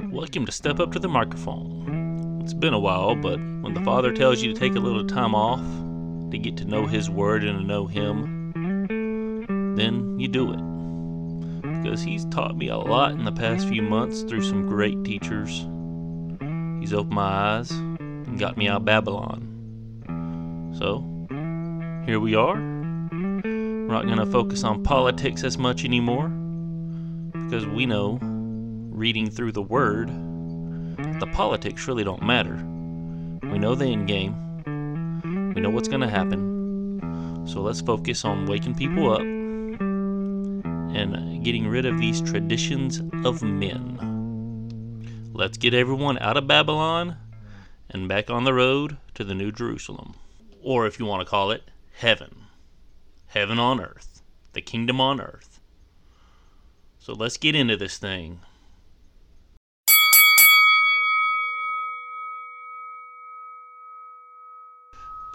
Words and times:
Welcome 0.00 0.46
to 0.46 0.52
Step 0.52 0.78
Up 0.78 0.92
to 0.92 0.98
the 0.98 1.08
Microphone. 1.08 2.40
It's 2.42 2.54
been 2.54 2.72
a 2.72 2.78
while, 2.78 3.16
but 3.16 3.38
when 3.38 3.74
the 3.74 3.82
Father 3.82 4.12
tells 4.12 4.40
you 4.40 4.54
to 4.54 4.58
take 4.58 4.76
a 4.76 4.80
little 4.80 5.04
time 5.04 5.34
off 5.34 5.60
to 6.30 6.38
get 6.38 6.56
to 6.58 6.64
know 6.64 6.86
His 6.86 7.10
Word 7.10 7.42
and 7.42 7.58
to 7.58 7.64
know 7.64 7.86
Him, 7.86 8.52
then 9.76 10.18
you 10.18 10.28
do 10.28 10.52
it. 10.52 11.82
Because 11.82 12.00
He's 12.00 12.24
taught 12.26 12.56
me 12.56 12.68
a 12.68 12.76
lot 12.76 13.10
in 13.12 13.24
the 13.24 13.32
past 13.32 13.68
few 13.68 13.82
months 13.82 14.22
through 14.22 14.42
some 14.42 14.66
great 14.66 15.04
teachers. 15.04 15.66
He's 16.80 16.94
opened 16.94 17.14
my 17.14 17.56
eyes 17.56 17.70
and 17.70 18.38
got 18.38 18.56
me 18.56 18.68
out 18.68 18.78
of 18.78 18.84
Babylon. 18.84 19.44
So, 20.78 21.00
here 22.06 22.20
we 22.20 22.36
are. 22.36 22.54
We're 22.54 23.88
not 23.88 24.06
going 24.06 24.18
to 24.18 24.26
focus 24.26 24.62
on 24.64 24.84
politics 24.84 25.42
as 25.44 25.58
much 25.58 25.84
anymore 25.84 26.28
because 27.32 27.66
we 27.66 27.84
know, 27.84 28.18
reading 28.98 29.30
through 29.30 29.52
the 29.52 29.62
Word, 29.62 30.08
the 31.20 31.30
politics 31.32 31.86
really 31.86 32.04
don't 32.04 32.22
matter. 32.22 32.56
We 33.50 33.58
know 33.58 33.74
the 33.74 33.86
end 33.86 34.08
game, 34.08 35.52
we 35.54 35.60
know 35.60 35.70
what's 35.70 35.88
going 35.88 36.00
to 36.00 36.08
happen. 36.08 37.46
So 37.46 37.62
let's 37.62 37.80
focus 37.80 38.24
on 38.24 38.46
waking 38.46 38.74
people 38.74 39.12
up 39.12 39.20
and 40.96 41.44
getting 41.44 41.68
rid 41.68 41.86
of 41.86 41.98
these 41.98 42.20
traditions 42.20 43.00
of 43.24 43.42
men. 43.42 45.30
Let's 45.32 45.56
get 45.56 45.72
everyone 45.72 46.18
out 46.18 46.36
of 46.36 46.48
Babylon 46.48 47.16
and 47.88 48.08
back 48.08 48.28
on 48.28 48.44
the 48.44 48.52
road 48.52 48.96
to 49.14 49.22
the 49.24 49.34
New 49.34 49.52
Jerusalem. 49.52 50.14
Or 50.62 50.86
if 50.86 50.98
you 50.98 51.06
want 51.06 51.20
to 51.24 51.30
call 51.30 51.52
it, 51.52 51.62
heaven. 51.94 52.46
Heaven 53.28 53.58
on 53.58 53.80
earth. 53.80 54.20
The 54.52 54.60
kingdom 54.60 55.00
on 55.00 55.20
earth. 55.20 55.60
So 56.98 57.12
let's 57.12 57.36
get 57.36 57.54
into 57.54 57.76
this 57.76 57.96
thing. 57.98 58.40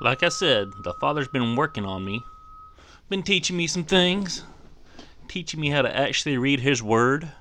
Like 0.04 0.22
I 0.22 0.28
said, 0.28 0.74
the 0.84 0.92
Father's 0.92 1.30
been 1.30 1.56
working 1.56 1.86
on 1.86 2.04
me, 2.04 2.26
been 3.08 3.24
teaching 3.24 3.56
me 3.56 3.68
some 3.68 3.86
things, 3.86 4.44
teaching 5.30 5.62
me 5.62 5.70
how 5.70 5.82
to 5.82 5.98
actually 5.98 6.38
read 6.38 6.60
His 6.60 6.84
Word, 6.84 7.32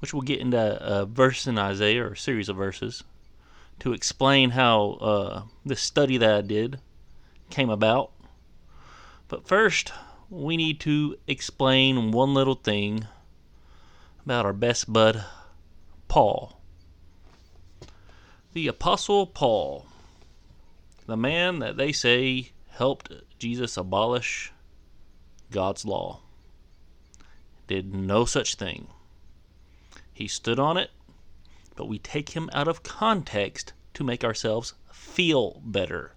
which 0.00 0.12
we'll 0.12 0.22
get 0.22 0.40
into 0.40 0.58
a 0.84 1.06
verse 1.06 1.46
in 1.46 1.56
Isaiah 1.56 2.02
or 2.02 2.12
a 2.14 2.16
series 2.16 2.48
of 2.48 2.56
verses 2.56 3.04
to 3.78 3.92
explain 3.92 4.50
how 4.50 4.98
uh, 5.00 5.42
this 5.64 5.80
study 5.80 6.16
that 6.16 6.34
I 6.34 6.40
did 6.40 6.80
came 7.50 7.70
about. 7.70 8.10
But 9.28 9.46
first, 9.46 9.92
we 10.28 10.56
need 10.56 10.80
to 10.80 11.16
explain 11.28 12.10
one 12.10 12.34
little 12.34 12.56
thing 12.56 13.06
about 14.24 14.44
our 14.44 14.52
best 14.52 14.92
bud, 14.92 15.24
Paul. 16.08 16.60
The 18.54 18.66
Apostle 18.66 19.28
Paul, 19.28 19.86
the 21.06 21.16
man 21.16 21.60
that 21.60 21.76
they 21.76 21.92
say 21.92 22.50
helped 22.68 23.12
Jesus 23.38 23.76
abolish 23.76 24.52
God's 25.50 25.84
law, 25.84 26.20
did 27.66 27.94
no 27.94 28.24
such 28.24 28.56
thing. 28.56 28.88
He 30.12 30.28
stood 30.28 30.58
on 30.58 30.76
it, 30.76 30.90
but 31.74 31.88
we 31.88 31.98
take 31.98 32.30
him 32.30 32.50
out 32.52 32.68
of 32.68 32.82
context 32.82 33.72
to 33.94 34.04
make 34.04 34.24
ourselves 34.24 34.74
feel 34.90 35.60
better, 35.64 36.12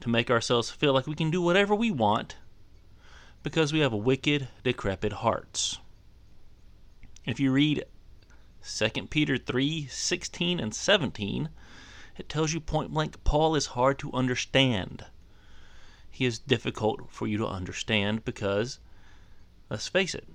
to 0.00 0.08
make 0.08 0.30
ourselves 0.30 0.70
feel 0.70 0.92
like 0.92 1.06
we 1.06 1.14
can 1.14 1.30
do 1.30 1.40
whatever 1.40 1.74
we 1.74 1.90
want 1.90 2.36
because 3.42 3.72
we 3.72 3.80
have 3.80 3.92
wicked, 3.92 4.48
decrepit 4.64 5.12
hearts. 5.12 5.78
If 7.24 7.40
you 7.40 7.52
read 7.52 7.84
2 8.64 9.06
Peter 9.06 9.38
3 9.38 9.86
16 9.86 10.60
and 10.60 10.74
17, 10.74 11.48
it 12.18 12.28
tells 12.28 12.52
you 12.52 12.60
point 12.60 12.92
blank 12.92 13.22
Paul 13.24 13.54
is 13.54 13.66
hard 13.66 13.98
to 14.00 14.12
understand. 14.12 15.04
He 16.10 16.24
is 16.24 16.38
difficult 16.38 17.10
for 17.10 17.26
you 17.26 17.36
to 17.38 17.46
understand 17.46 18.24
because, 18.24 18.78
let's 19.68 19.88
face 19.88 20.14
it, 20.14 20.26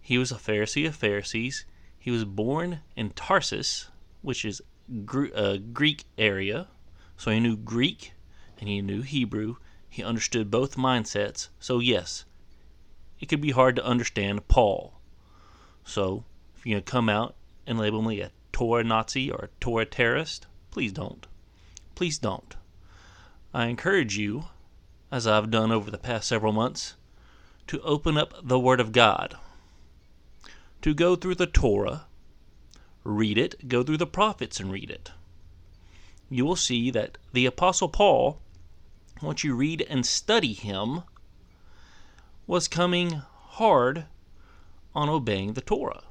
he 0.00 0.18
was 0.18 0.32
a 0.32 0.36
Pharisee 0.36 0.86
of 0.86 0.96
Pharisees. 0.96 1.64
He 1.98 2.10
was 2.10 2.24
born 2.24 2.80
in 2.96 3.10
Tarsus, 3.10 3.88
which 4.22 4.44
is 4.44 4.60
a 4.88 5.36
uh, 5.36 5.56
Greek 5.72 6.04
area, 6.16 6.68
so 7.16 7.30
he 7.30 7.40
knew 7.40 7.56
Greek 7.56 8.12
and 8.58 8.68
he 8.68 8.82
knew 8.82 9.02
Hebrew. 9.02 9.56
He 9.88 10.02
understood 10.02 10.50
both 10.50 10.76
mindsets, 10.76 11.48
so 11.58 11.78
yes, 11.78 12.24
it 13.18 13.26
could 13.26 13.40
be 13.40 13.50
hard 13.50 13.76
to 13.76 13.84
understand 13.84 14.48
Paul. 14.48 15.00
So, 15.84 16.24
if 16.56 16.66
you're 16.66 16.74
going 16.74 16.84
to 16.84 16.90
come 16.90 17.08
out 17.08 17.34
and 17.66 17.78
label 17.78 18.02
me 18.02 18.20
a 18.20 18.32
Torah 18.52 18.84
Nazi 18.84 19.30
or 19.30 19.44
a 19.44 19.60
Torah 19.60 19.86
terrorist, 19.86 20.46
please 20.76 20.92
don't. 20.92 21.26
Please 21.94 22.18
don't. 22.18 22.54
I 23.54 23.64
encourage 23.64 24.18
you, 24.18 24.48
as 25.10 25.26
I've 25.26 25.50
done 25.50 25.72
over 25.72 25.90
the 25.90 25.96
past 25.96 26.28
several 26.28 26.52
months, 26.52 26.96
to 27.68 27.80
open 27.80 28.18
up 28.18 28.34
the 28.46 28.58
Word 28.58 28.78
of 28.78 28.92
God, 28.92 29.38
to 30.82 30.92
go 30.92 31.16
through 31.16 31.36
the 31.36 31.46
Torah, 31.46 32.04
read 33.04 33.38
it, 33.38 33.66
go 33.68 33.82
through 33.82 33.96
the 33.96 34.06
prophets 34.06 34.60
and 34.60 34.70
read 34.70 34.90
it. 34.90 35.12
You 36.28 36.44
will 36.44 36.56
see 36.56 36.90
that 36.90 37.16
the 37.32 37.46
Apostle 37.46 37.88
Paul, 37.88 38.38
once 39.22 39.44
you 39.44 39.54
read 39.54 39.80
and 39.88 40.04
study 40.04 40.52
him, 40.52 41.04
was 42.46 42.68
coming 42.68 43.22
hard 43.52 44.04
on 44.94 45.08
obeying 45.08 45.54
the 45.54 45.62
Torah. 45.62 46.02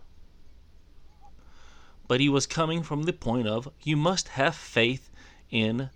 But 2.07 2.19
he 2.19 2.29
was 2.29 2.45
coming 2.45 2.83
from 2.83 3.03
the 3.03 3.13
point 3.13 3.47
of 3.47 3.69
you 3.81 3.97
must 3.97 4.29
have 4.29 4.55
faith 4.55 5.09
in 5.49 5.89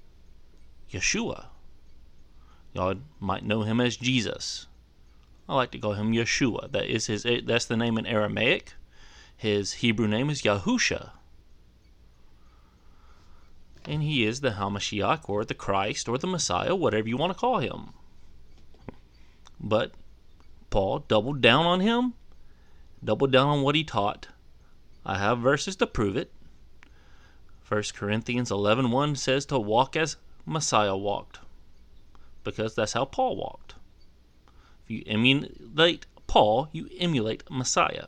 Yeshua. 0.92 1.48
Y'all 2.74 2.96
might 3.20 3.46
know 3.46 3.64
him 3.64 3.80
as 3.80 3.98
Jesus. 3.98 4.68
I 5.48 5.56
like 5.56 5.72
to 5.72 5.80
call 5.80 5.94
him 5.94 6.14
Yeshua. 6.14 6.72
That 6.72 6.86
is 6.86 7.08
his 7.08 7.26
that's 7.46 7.66
the 7.66 7.78
name 7.78 7.98
in 7.98 8.06
Aramaic. 8.06 8.74
His 9.36 9.74
Hebrew 9.74 10.08
name 10.08 10.30
is 10.30 10.42
Yahusha. 10.42 11.12
And 13.86 14.04
he 14.04 14.26
is 14.26 14.42
the 14.42 14.52
Hamashiach 14.52 15.28
or 15.28 15.46
the 15.46 15.54
Christ 15.54 16.08
or 16.08 16.18
the 16.18 16.28
Messiah, 16.28 16.76
whatever 16.76 17.08
you 17.08 17.18
want 17.18 17.34
to 17.34 17.40
call 17.40 17.60
him. 17.60 17.94
But 19.60 19.94
Paul 20.70 21.00
doubled 21.08 21.42
down 21.42 21.66
on 21.66 21.80
him 21.80 22.14
doubled 23.04 23.32
down 23.32 23.48
on 23.48 23.62
what 23.62 23.76
he 23.76 23.84
taught. 23.84 24.28
I 25.06 25.18
have 25.18 25.40
verses 25.40 25.76
to 25.78 25.88
prove 25.88 26.16
it. 26.18 26.32
1 27.68 27.84
Corinthians 27.94 28.50
11:1 28.50 29.18
says 29.18 29.46
to 29.48 29.60
walk 29.60 29.96
as 29.96 30.18
Messiah 30.46 30.98
walked 30.98 31.40
because 32.44 32.76
that's 32.76 32.94
how 32.94 33.06
Paul 33.06 33.36
walked. 33.36 33.76
If 34.84 34.92
you 34.92 35.04
emulate 35.06 36.06
Paul, 36.28 36.70
you 36.72 36.90
emulate 36.98 37.44
Messiah. 37.50 38.08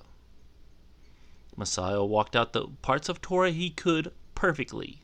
Messiah 1.55 2.03
walked 2.03 2.35
out 2.35 2.53
the 2.53 2.67
parts 2.81 3.09
of 3.09 3.21
Torah 3.21 3.51
he 3.51 3.69
could 3.69 4.11
perfectly. 4.35 5.03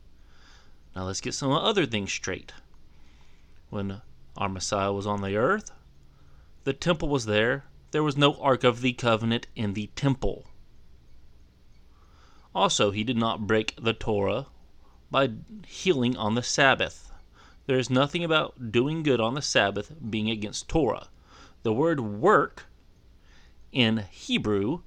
Now 0.96 1.04
let's 1.04 1.20
get 1.20 1.34
some 1.34 1.52
other 1.52 1.86
things 1.86 2.12
straight. 2.12 2.52
When 3.70 4.02
our 4.36 4.48
Messiah 4.48 4.92
was 4.92 5.06
on 5.06 5.22
the 5.22 5.36
earth, 5.36 5.70
the 6.64 6.72
temple 6.72 7.08
was 7.08 7.26
there 7.26 7.64
there 7.90 8.02
was 8.02 8.16
no 8.16 8.34
Ark 8.34 8.64
of 8.64 8.82
the 8.82 8.92
Covenant 8.92 9.46
in 9.56 9.72
the 9.72 9.86
temple. 9.96 10.44
Also, 12.54 12.90
he 12.90 13.04
did 13.04 13.16
not 13.16 13.46
break 13.46 13.74
the 13.80 13.92
Torah 13.92 14.46
by 15.10 15.30
healing 15.66 16.16
on 16.16 16.34
the 16.34 16.42
Sabbath. 16.42 17.12
There 17.66 17.78
is 17.78 17.90
nothing 17.90 18.24
about 18.24 18.72
doing 18.72 19.02
good 19.02 19.20
on 19.20 19.34
the 19.34 19.42
Sabbath 19.42 19.92
being 20.08 20.30
against 20.30 20.68
Torah. 20.68 21.08
The 21.62 21.72
word 21.72 22.00
work 22.00 22.66
in 23.72 24.04
Hebrew 24.10 24.80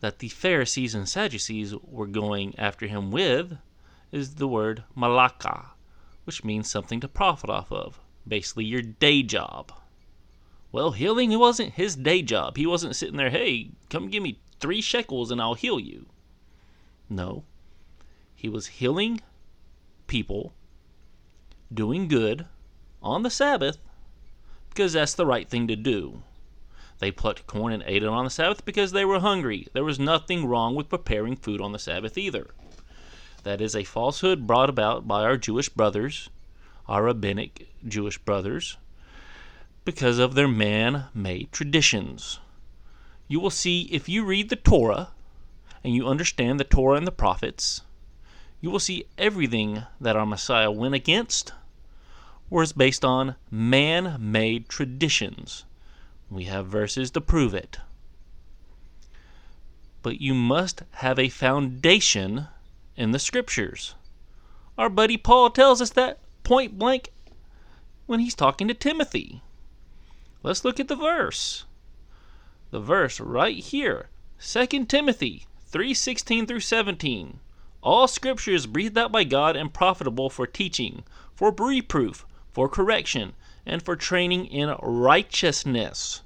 that 0.00 0.18
the 0.18 0.28
Pharisees 0.28 0.94
and 0.94 1.08
Sadducees 1.08 1.74
were 1.82 2.06
going 2.06 2.58
after 2.58 2.86
him 2.86 3.10
with 3.10 3.56
is 4.10 4.34
the 4.34 4.48
word 4.48 4.84
malaka, 4.96 5.70
which 6.24 6.44
means 6.44 6.68
something 6.68 7.00
to 7.00 7.08
profit 7.08 7.48
off 7.48 7.72
of. 7.72 8.00
Basically, 8.28 8.64
your 8.64 8.82
day 8.82 9.22
job. 9.22 9.72
Well, 10.70 10.90
healing 10.90 11.38
wasn't 11.38 11.74
his 11.74 11.96
day 11.96 12.22
job. 12.22 12.56
He 12.56 12.66
wasn't 12.66 12.96
sitting 12.96 13.16
there, 13.16 13.30
hey, 13.30 13.70
come 13.90 14.08
give 14.08 14.22
me 14.22 14.40
three 14.60 14.80
shekels 14.80 15.30
and 15.30 15.40
I'll 15.40 15.54
heal 15.54 15.80
you. 15.80 16.06
No. 17.14 17.44
He 18.34 18.48
was 18.48 18.78
healing 18.78 19.20
people, 20.06 20.52
doing 21.72 22.08
good 22.08 22.46
on 23.02 23.22
the 23.22 23.30
Sabbath 23.30 23.78
because 24.70 24.94
that's 24.94 25.14
the 25.14 25.26
right 25.26 25.48
thing 25.48 25.68
to 25.68 25.76
do. 25.76 26.22
They 26.98 27.10
plucked 27.10 27.46
corn 27.46 27.72
and 27.72 27.82
ate 27.86 28.02
it 28.02 28.08
on 28.08 28.24
the 28.24 28.30
Sabbath 28.30 28.64
because 28.64 28.92
they 28.92 29.04
were 29.04 29.20
hungry. 29.20 29.66
There 29.72 29.84
was 29.84 29.98
nothing 29.98 30.46
wrong 30.46 30.74
with 30.74 30.88
preparing 30.88 31.36
food 31.36 31.60
on 31.60 31.72
the 31.72 31.78
Sabbath 31.78 32.16
either. 32.16 32.50
That 33.42 33.60
is 33.60 33.74
a 33.74 33.84
falsehood 33.84 34.46
brought 34.46 34.70
about 34.70 35.06
by 35.06 35.22
our 35.22 35.36
Jewish 35.36 35.68
brothers, 35.68 36.30
our 36.86 37.02
rabbinic 37.04 37.68
Jewish 37.86 38.18
brothers, 38.18 38.78
because 39.84 40.18
of 40.18 40.34
their 40.34 40.48
man 40.48 41.06
made 41.12 41.52
traditions. 41.52 42.38
You 43.28 43.40
will 43.40 43.50
see 43.50 43.82
if 43.90 44.08
you 44.08 44.24
read 44.24 44.48
the 44.48 44.56
Torah 44.56 45.08
and 45.84 45.94
you 45.94 46.06
understand 46.06 46.60
the 46.60 46.64
Torah 46.64 46.96
and 46.96 47.06
the 47.06 47.12
prophets, 47.12 47.82
you 48.60 48.70
will 48.70 48.78
see 48.78 49.06
everything 49.18 49.84
that 50.00 50.16
our 50.16 50.26
Messiah 50.26 50.70
went 50.70 50.94
against 50.94 51.52
was 52.48 52.72
based 52.72 53.04
on 53.04 53.34
man 53.50 54.16
made 54.20 54.68
traditions. 54.68 55.64
We 56.30 56.44
have 56.44 56.66
verses 56.66 57.10
to 57.12 57.20
prove 57.20 57.54
it. 57.54 57.78
But 60.02 60.20
you 60.20 60.34
must 60.34 60.82
have 60.92 61.18
a 61.18 61.28
foundation 61.28 62.48
in 62.96 63.12
the 63.12 63.18
scriptures. 63.18 63.94
Our 64.76 64.88
buddy 64.88 65.16
Paul 65.16 65.50
tells 65.50 65.80
us 65.80 65.90
that 65.90 66.18
point 66.44 66.78
blank 66.78 67.10
when 68.06 68.20
he's 68.20 68.34
talking 68.34 68.68
to 68.68 68.74
Timothy. 68.74 69.42
Let's 70.42 70.64
look 70.64 70.78
at 70.78 70.88
the 70.88 70.96
verse. 70.96 71.64
The 72.70 72.80
verse 72.80 73.20
right 73.20 73.56
here, 73.56 74.08
2 74.40 74.84
Timothy 74.86 75.46
3:16 75.72 76.46
through 76.46 76.60
17. 76.60 77.40
All 77.82 78.06
scripture 78.06 78.52
is 78.52 78.66
breathed 78.66 78.98
out 78.98 79.10
by 79.10 79.24
God 79.24 79.56
and 79.56 79.72
profitable 79.72 80.28
for 80.28 80.46
teaching, 80.46 81.02
for 81.34 81.50
reproof, 81.50 82.26
for 82.52 82.68
correction, 82.68 83.32
and 83.64 83.82
for 83.82 83.96
training 83.96 84.46
in 84.46 84.76
righteousness, 84.82 86.20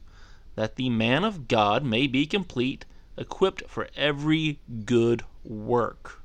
that 0.57 0.75
the 0.75 0.91
man 0.91 1.23
of 1.23 1.47
God 1.47 1.85
may 1.85 2.09
be 2.09 2.27
complete, 2.27 2.85
equipped 3.17 3.63
for 3.69 3.89
every 3.97 4.59
good 4.85 5.23
work. 5.45 6.23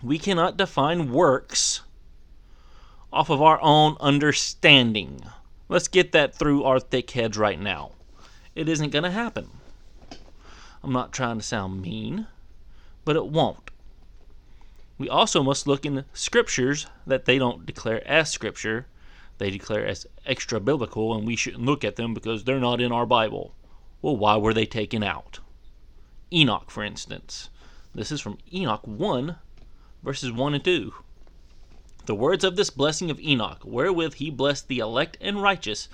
We 0.00 0.18
cannot 0.18 0.56
define 0.56 1.12
works 1.12 1.80
off 3.12 3.30
of 3.30 3.42
our 3.42 3.60
own 3.60 3.96
understanding. 4.00 5.24
Let's 5.68 5.88
get 5.88 6.12
that 6.12 6.34
through 6.34 6.62
our 6.64 6.78
thick 6.78 7.10
heads 7.10 7.36
right 7.36 7.58
now. 7.58 7.92
It 8.54 8.68
isn't 8.68 8.90
going 8.90 9.04
to 9.04 9.10
happen. 9.10 9.48
I'm 10.84 10.92
not 10.92 11.12
trying 11.12 11.38
to 11.38 11.42
sound 11.42 11.80
mean, 11.80 12.26
but 13.06 13.16
it 13.16 13.26
won't. 13.26 13.70
We 14.98 15.08
also 15.08 15.42
must 15.42 15.66
look 15.66 15.86
in 15.86 15.94
the 15.94 16.04
scriptures 16.12 16.86
that 17.06 17.24
they 17.24 17.38
don't 17.38 17.64
declare 17.64 18.06
as 18.06 18.30
scripture, 18.30 18.86
they 19.38 19.48
declare 19.48 19.86
as 19.86 20.06
extra 20.26 20.60
biblical, 20.60 21.16
and 21.16 21.26
we 21.26 21.36
shouldn't 21.36 21.64
look 21.64 21.84
at 21.84 21.96
them 21.96 22.12
because 22.12 22.44
they're 22.44 22.60
not 22.60 22.82
in 22.82 22.92
our 22.92 23.06
Bible. 23.06 23.54
Well, 24.02 24.18
why 24.18 24.36
were 24.36 24.52
they 24.52 24.66
taken 24.66 25.02
out? 25.02 25.38
Enoch, 26.30 26.70
for 26.70 26.84
instance. 26.84 27.48
This 27.94 28.12
is 28.12 28.20
from 28.20 28.36
Enoch 28.52 28.86
1, 28.86 29.36
verses 30.02 30.32
1 30.32 30.52
and 30.52 30.62
2. 30.62 30.92
The 32.04 32.14
words 32.14 32.44
of 32.44 32.56
this 32.56 32.68
blessing 32.68 33.10
of 33.10 33.18
Enoch, 33.20 33.62
wherewith 33.64 34.14
he 34.14 34.28
blessed 34.28 34.68
the 34.68 34.80
elect 34.80 35.16
and 35.22 35.40
righteous, 35.40 35.88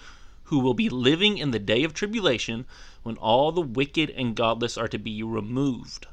who 0.50 0.58
will 0.58 0.74
be 0.74 0.88
living 0.88 1.38
in 1.38 1.52
the 1.52 1.60
day 1.60 1.84
of 1.84 1.94
tribulation, 1.94 2.66
when 3.04 3.16
all 3.18 3.52
the 3.52 3.60
wicked 3.60 4.10
and 4.10 4.34
godless 4.34 4.76
are 4.76 4.88
to 4.88 4.98
be 4.98 5.22
removed. 5.22 6.08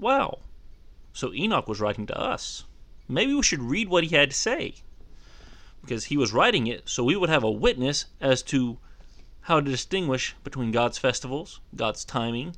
Wow. 0.00 0.40
So 1.12 1.32
Enoch 1.32 1.68
was 1.68 1.80
writing 1.80 2.06
to 2.06 2.18
us. 2.18 2.64
Maybe 3.06 3.32
we 3.32 3.44
should 3.44 3.62
read 3.62 3.88
what 3.88 4.02
he 4.02 4.16
had 4.16 4.30
to 4.30 4.36
say. 4.36 4.74
Because 5.80 6.06
he 6.06 6.16
was 6.16 6.32
writing 6.32 6.66
it 6.66 6.88
so 6.88 7.04
we 7.04 7.14
would 7.14 7.30
have 7.30 7.44
a 7.44 7.50
witness 7.52 8.06
as 8.20 8.42
to 8.42 8.78
how 9.42 9.60
to 9.60 9.70
distinguish 9.70 10.34
between 10.42 10.72
God's 10.72 10.98
festivals, 10.98 11.60
God's 11.76 12.04
timing, 12.04 12.56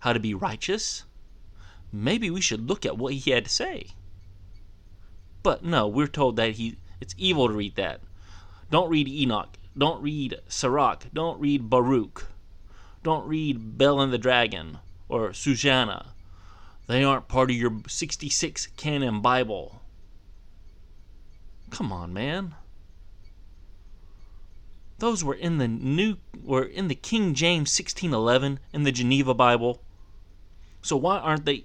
how 0.00 0.14
to 0.14 0.20
be 0.20 0.32
righteous. 0.32 1.04
Maybe 1.92 2.30
we 2.30 2.40
should 2.40 2.66
look 2.66 2.86
at 2.86 2.96
what 2.96 3.12
he 3.12 3.30
had 3.30 3.44
to 3.44 3.50
say. 3.50 3.88
But 5.42 5.62
no, 5.62 5.86
we're 5.86 6.06
told 6.06 6.36
that 6.36 6.52
he 6.52 6.78
it's 6.98 7.14
evil 7.18 7.48
to 7.48 7.54
read 7.54 7.76
that. 7.76 8.00
Don't 8.72 8.90
read 8.90 9.06
Enoch. 9.06 9.56
Don't 9.78 10.02
read 10.02 10.40
Sirach. 10.48 11.04
Don't 11.14 11.38
read 11.38 11.70
Baruch. 11.70 12.26
Don't 13.04 13.28
read 13.28 13.78
Bel 13.78 14.00
and 14.00 14.12
the 14.12 14.18
Dragon 14.18 14.78
or 15.08 15.32
Susanna 15.32 16.12
they 16.86 17.04
aren't 17.04 17.28
part 17.28 17.50
of 17.50 17.56
your 17.56 17.80
66 17.86 18.66
canon 18.76 19.20
Bible. 19.20 19.80
Come 21.70 21.92
on, 21.92 22.12
man. 22.12 22.54
Those 24.98 25.24
were 25.24 25.34
in 25.34 25.58
the 25.58 25.68
new 25.68 26.18
were 26.44 26.64
in 26.64 26.88
the 26.88 26.94
King 26.94 27.34
James 27.34 27.76
1611 27.76 28.60
in 28.72 28.82
the 28.82 28.92
Geneva 28.92 29.32
Bible. 29.32 29.82
So 30.82 30.96
why 30.96 31.18
aren't 31.18 31.46
they 31.46 31.64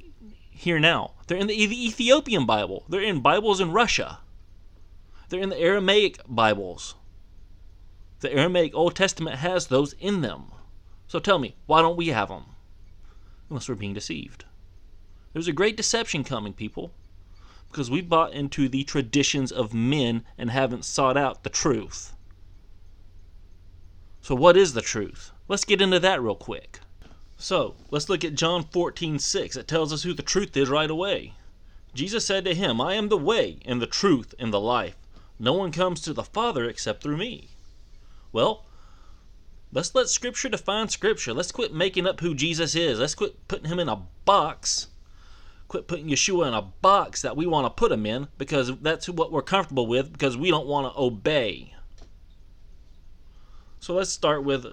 here 0.50 0.80
now? 0.80 1.14
They're 1.28 1.38
in 1.38 1.48
the 1.48 1.62
Ethiopian 1.62 2.46
Bible. 2.46 2.86
They're 2.88 3.02
in 3.02 3.20
Bibles 3.20 3.60
in 3.60 3.72
Russia. 3.72 4.20
They're 5.30 5.42
in 5.42 5.50
the 5.50 5.60
Aramaic 5.60 6.20
Bibles. 6.28 6.96
The 8.20 8.34
Aramaic 8.34 8.74
Old 8.74 8.96
Testament 8.96 9.38
has 9.38 9.68
those 9.68 9.94
in 9.94 10.22
them. 10.22 10.52
So 11.08 11.20
tell 11.20 11.38
me, 11.38 11.56
why 11.68 11.82
don't 11.82 11.98
we 11.98 12.08
have 12.08 12.30
them? 12.30 12.46
Unless 13.50 13.70
we're 13.70 13.76
being 13.76 13.94
deceived. 13.94 14.46
There's 15.34 15.48
a 15.48 15.54
great 15.54 15.78
deception 15.78 16.24
coming, 16.24 16.54
people, 16.54 16.94
because 17.70 17.92
we've 17.92 18.10
bought 18.10 18.34
into 18.34 18.68
the 18.68 18.84
traditions 18.84 19.52
of 19.52 19.74
men 19.74 20.24
and 20.38 20.50
haven't 20.50 20.84
sought 20.84 21.16
out 21.16 21.44
the 21.44 21.50
truth. 21.50 22.14
So, 24.20 24.34
what 24.34 24.58
is 24.58 24.74
the 24.74 24.82
truth? 24.82 25.32
Let's 25.48 25.64
get 25.64 25.80
into 25.80 26.00
that 26.00 26.22
real 26.22 26.36
quick. 26.36 26.80
So, 27.38 27.76
let's 27.92 28.10
look 28.10 28.26
at 28.26 28.34
John 28.34 28.64
14 28.64 29.20
6. 29.20 29.56
It 29.56 29.68
tells 29.68 29.94
us 29.94 30.04
who 30.04 30.14
the 30.14 30.24
truth 30.24 30.58
is 30.58 30.70
right 30.70 30.90
away. 30.90 31.34
Jesus 31.94 32.26
said 32.26 32.46
to 32.46 32.56
him, 32.56 32.82
I 32.82 32.96
am 32.96 33.10
the 33.10 33.18
way, 33.18 33.60
and 33.64 33.80
the 33.80 33.88
truth, 33.88 34.34
and 34.40 34.52
the 34.52 34.60
life. 34.60 34.98
No 35.40 35.54
one 35.54 35.72
comes 35.72 36.02
to 36.02 36.14
the 36.14 36.24
Father 36.24 36.66
except 36.66 37.04
through 37.04 37.18
me. 37.18 37.50
Well, 38.32 38.66
let's 39.72 39.94
let 39.96 40.10
Scripture 40.10 40.50
define 40.50 40.90
Scripture. 40.90 41.34
Let's 41.34 41.52
quit 41.52 41.74
making 41.74 42.08
up 42.08 42.20
who 42.20 42.36
Jesus 42.36 42.76
is. 42.76 43.00
Let's 43.00 43.16
quit 43.16 43.48
putting 43.48 43.70
him 43.70 43.80
in 43.80 43.90
a 43.90 44.04
box 44.26 44.88
quit 45.68 45.88
putting 45.88 46.08
Yeshua 46.08 46.48
in 46.48 46.54
a 46.54 46.62
box 46.62 47.22
that 47.22 47.36
we 47.36 47.46
want 47.46 47.66
to 47.66 47.70
put 47.70 47.92
him 47.92 48.06
in 48.06 48.28
because 48.38 48.78
that's 48.80 49.10
what 49.10 49.32
we're 49.32 49.42
comfortable 49.42 49.88
with 49.88 50.12
because 50.12 50.38
we 50.38 50.50
don't 50.50 50.68
want 50.68 50.92
to 50.92 51.00
obey. 51.00 51.74
So 53.80 53.94
let's 53.94 54.12
start 54.12 54.44
with 54.44 54.66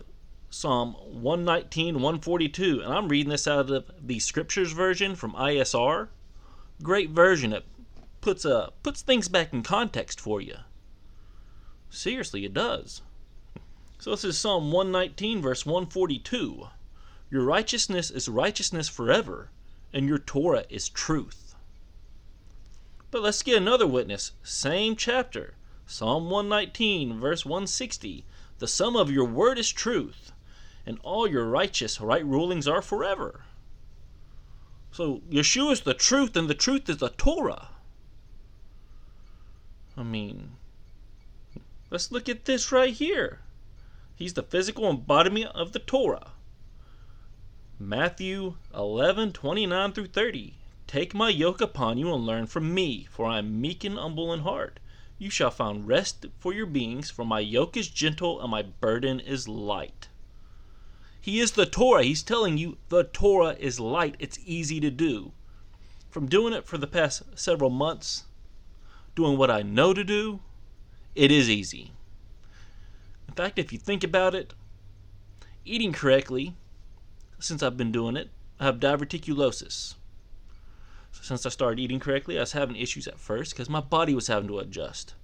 Psalm 0.50 0.94
119, 0.94 1.94
142. 1.94 2.80
And 2.80 2.92
I'm 2.92 3.08
reading 3.08 3.30
this 3.30 3.46
out 3.46 3.70
of 3.70 3.90
the 4.00 4.18
Scriptures 4.18 4.72
version 4.72 5.14
from 5.14 5.32
ISR. 5.32 6.08
Great 6.82 7.10
version. 7.10 7.52
It 7.52 7.64
puts, 8.20 8.44
uh, 8.44 8.70
puts 8.82 9.02
things 9.02 9.28
back 9.28 9.52
in 9.52 9.62
context 9.62 10.20
for 10.20 10.40
you. 10.40 10.56
Seriously, 11.90 12.44
it 12.44 12.54
does. 12.54 13.02
So 13.98 14.10
this 14.10 14.24
is 14.24 14.38
Psalm 14.38 14.72
119, 14.72 15.40
verse 15.40 15.64
142. 15.64 16.68
Your 17.30 17.42
righteousness 17.44 18.10
is 18.10 18.28
righteousness 18.28 18.88
forever 18.88 19.50
and 19.94 20.08
your 20.08 20.18
Torah 20.18 20.64
is 20.68 20.88
truth. 20.88 21.54
But 23.12 23.22
let's 23.22 23.44
get 23.44 23.56
another 23.56 23.86
witness, 23.86 24.32
same 24.42 24.96
chapter, 24.96 25.54
Psalm 25.86 26.28
119, 26.30 27.20
verse 27.20 27.46
160. 27.46 28.24
The 28.58 28.66
sum 28.66 28.96
of 28.96 29.10
your 29.10 29.24
word 29.24 29.56
is 29.56 29.70
truth, 29.70 30.32
and 30.84 30.98
all 31.04 31.28
your 31.28 31.46
righteous 31.46 32.00
right 32.00 32.26
rulings 32.26 32.66
are 32.66 32.82
forever. 32.82 33.44
So 34.90 35.22
Yeshua 35.30 35.72
is 35.72 35.80
the 35.82 35.94
truth, 35.94 36.34
and 36.34 36.50
the 36.50 36.54
truth 36.54 36.88
is 36.88 36.96
the 36.96 37.10
Torah. 37.10 37.68
I 39.96 40.02
mean, 40.02 40.56
let's 41.88 42.10
look 42.10 42.28
at 42.28 42.46
this 42.46 42.72
right 42.72 42.92
here. 42.92 43.38
He's 44.16 44.34
the 44.34 44.42
physical 44.42 44.88
embodiment 44.88 45.46
of 45.54 45.72
the 45.72 45.80
Torah. 45.80 46.32
Matthew 47.78 48.54
11, 48.72 49.32
29 49.32 49.92
through 49.92 50.06
30. 50.06 50.54
Take 50.86 51.14
my 51.14 51.28
yoke 51.28 51.60
upon 51.60 51.98
you 51.98 52.14
and 52.14 52.24
learn 52.24 52.46
from 52.46 52.72
me, 52.72 53.08
for 53.10 53.26
I 53.26 53.38
am 53.38 53.60
meek 53.60 53.82
and 53.82 53.98
humble 53.98 54.32
in 54.32 54.40
heart. 54.40 54.78
You 55.18 55.30
shall 55.30 55.50
find 55.50 55.88
rest 55.88 56.26
for 56.38 56.52
your 56.52 56.66
beings, 56.66 57.10
for 57.10 57.24
my 57.24 57.40
yoke 57.40 57.76
is 57.76 57.88
gentle 57.88 58.40
and 58.40 58.50
my 58.50 58.62
burden 58.62 59.18
is 59.18 59.48
light. 59.48 60.08
He 61.20 61.40
is 61.40 61.52
the 61.52 61.66
Torah. 61.66 62.04
He's 62.04 62.22
telling 62.22 62.58
you 62.58 62.76
the 62.90 63.04
Torah 63.04 63.56
is 63.58 63.80
light. 63.80 64.14
It's 64.18 64.38
easy 64.44 64.78
to 64.80 64.90
do. 64.90 65.32
From 66.10 66.28
doing 66.28 66.52
it 66.52 66.66
for 66.66 66.78
the 66.78 66.86
past 66.86 67.22
several 67.34 67.70
months, 67.70 68.24
doing 69.16 69.36
what 69.36 69.50
I 69.50 69.62
know 69.62 69.92
to 69.94 70.04
do, 70.04 70.40
it 71.14 71.32
is 71.32 71.50
easy. 71.50 71.92
In 73.34 73.42
fact, 73.44 73.58
if 73.58 73.72
you 73.72 73.80
think 73.80 74.04
about 74.04 74.32
it, 74.36 74.54
eating 75.64 75.92
correctly 75.92 76.54
since 77.40 77.64
I've 77.64 77.76
been 77.76 77.90
doing 77.90 78.16
it. 78.16 78.30
I 78.60 78.64
have 78.64 78.78
diverticulosis. 78.78 79.94
Since 81.10 81.44
I 81.44 81.48
started 81.48 81.80
eating 81.80 81.98
correctly, 81.98 82.36
I 82.36 82.42
was 82.42 82.52
having 82.52 82.76
issues 82.76 83.08
at 83.08 83.18
first 83.18 83.52
because 83.52 83.68
my 83.68 83.80
body 83.80 84.14
was 84.14 84.28
having 84.28 84.46
to 84.46 84.60
adjust. 84.60 85.16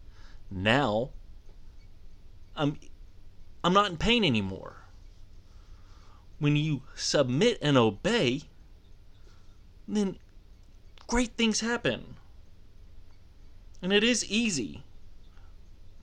Now, 0.50 1.11
I'm 2.57 2.81
I'm 3.62 3.73
not 3.73 3.90
in 3.90 3.97
pain 3.97 4.25
anymore. 4.25 4.79
When 6.40 6.57
you 6.57 6.83
submit 6.97 7.59
and 7.62 7.76
obey, 7.76 8.43
then 9.87 10.19
great 11.07 11.37
things 11.37 11.61
happen. 11.61 12.17
And 13.81 13.93
it 13.93 14.02
is 14.02 14.25
easy. 14.25 14.83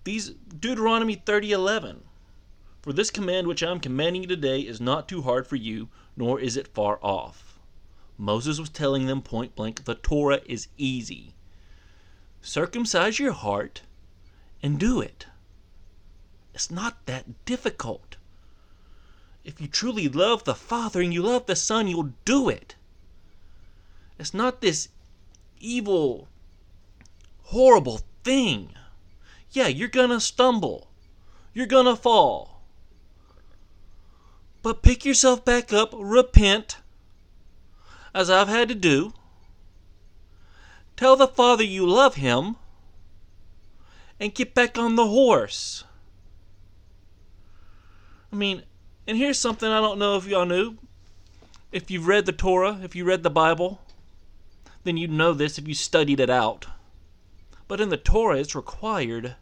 These 0.07 0.35
Deuteronomy 0.57 1.17
30:11 1.17 2.03
For 2.81 2.93
this 2.93 3.11
command 3.11 3.45
which 3.45 3.61
I 3.61 3.69
am 3.69 3.81
commanding 3.81 4.21
you 4.21 4.27
today 4.29 4.61
is 4.61 4.79
not 4.79 5.09
too 5.09 5.23
hard 5.23 5.45
for 5.45 5.57
you, 5.57 5.89
nor 6.15 6.39
is 6.39 6.55
it 6.55 6.73
far 6.73 6.97
off. 7.03 7.59
Moses 8.17 8.57
was 8.57 8.69
telling 8.69 9.05
them 9.05 9.21
point 9.21 9.53
blank 9.53 9.83
the 9.83 9.95
Torah 9.95 10.39
is 10.45 10.69
easy. 10.77 11.33
Circumcise 12.41 13.19
your 13.19 13.33
heart 13.33 13.81
and 14.63 14.79
do 14.79 15.01
it. 15.01 15.27
It's 16.53 16.71
not 16.71 17.05
that 17.05 17.43
difficult. 17.43 18.15
If 19.43 19.59
you 19.59 19.67
truly 19.67 20.07
love 20.07 20.45
the 20.45 20.55
Father 20.55 21.01
and 21.01 21.13
you 21.13 21.21
love 21.21 21.47
the 21.47 21.55
Son, 21.57 21.85
you'll 21.85 22.13
do 22.23 22.47
it. 22.47 22.75
It's 24.17 24.33
not 24.33 24.61
this 24.61 24.87
evil, 25.59 26.29
horrible 27.43 27.99
thing. 28.23 28.73
Yeah, 29.51 29.67
you're 29.67 29.87
gonna 29.87 30.19
stumble. 30.19 30.89
You're 31.53 31.65
gonna 31.65 31.95
fall. 31.95 32.61
But 34.61 34.81
pick 34.81 35.05
yourself 35.05 35.45
back 35.45 35.71
up, 35.71 35.93
repent, 35.97 36.77
as 38.13 38.29
I've 38.29 38.47
had 38.47 38.67
to 38.69 38.75
do. 38.75 39.13
Tell 40.95 41.15
the 41.15 41.27
Father 41.27 41.63
you 41.63 41.87
love 41.87 42.15
him, 42.15 42.55
and 44.19 44.33
get 44.33 44.53
back 44.53 44.77
on 44.77 44.95
the 44.95 45.07
horse. 45.07 45.83
I 48.31 48.35
mean, 48.35 48.63
and 49.07 49.17
here's 49.17 49.39
something 49.39 49.69
I 49.69 49.79
don't 49.79 49.99
know 49.99 50.17
if 50.17 50.25
y'all 50.25 50.45
knew. 50.45 50.77
If 51.71 51.91
you've 51.91 52.07
read 52.07 52.25
the 52.25 52.31
Torah, 52.31 52.79
if 52.83 52.95
you 52.95 53.05
read 53.05 53.23
the 53.23 53.29
Bible, 53.29 53.81
then 54.83 54.97
you'd 54.97 55.11
know 55.11 55.33
this 55.33 55.57
if 55.57 55.67
you 55.67 55.73
studied 55.73 56.19
it 56.19 56.29
out. 56.29 56.65
But 57.67 57.81
in 57.81 57.89
the 57.89 57.97
Torah, 57.97 58.37
it's 58.37 58.55
required 58.55 59.35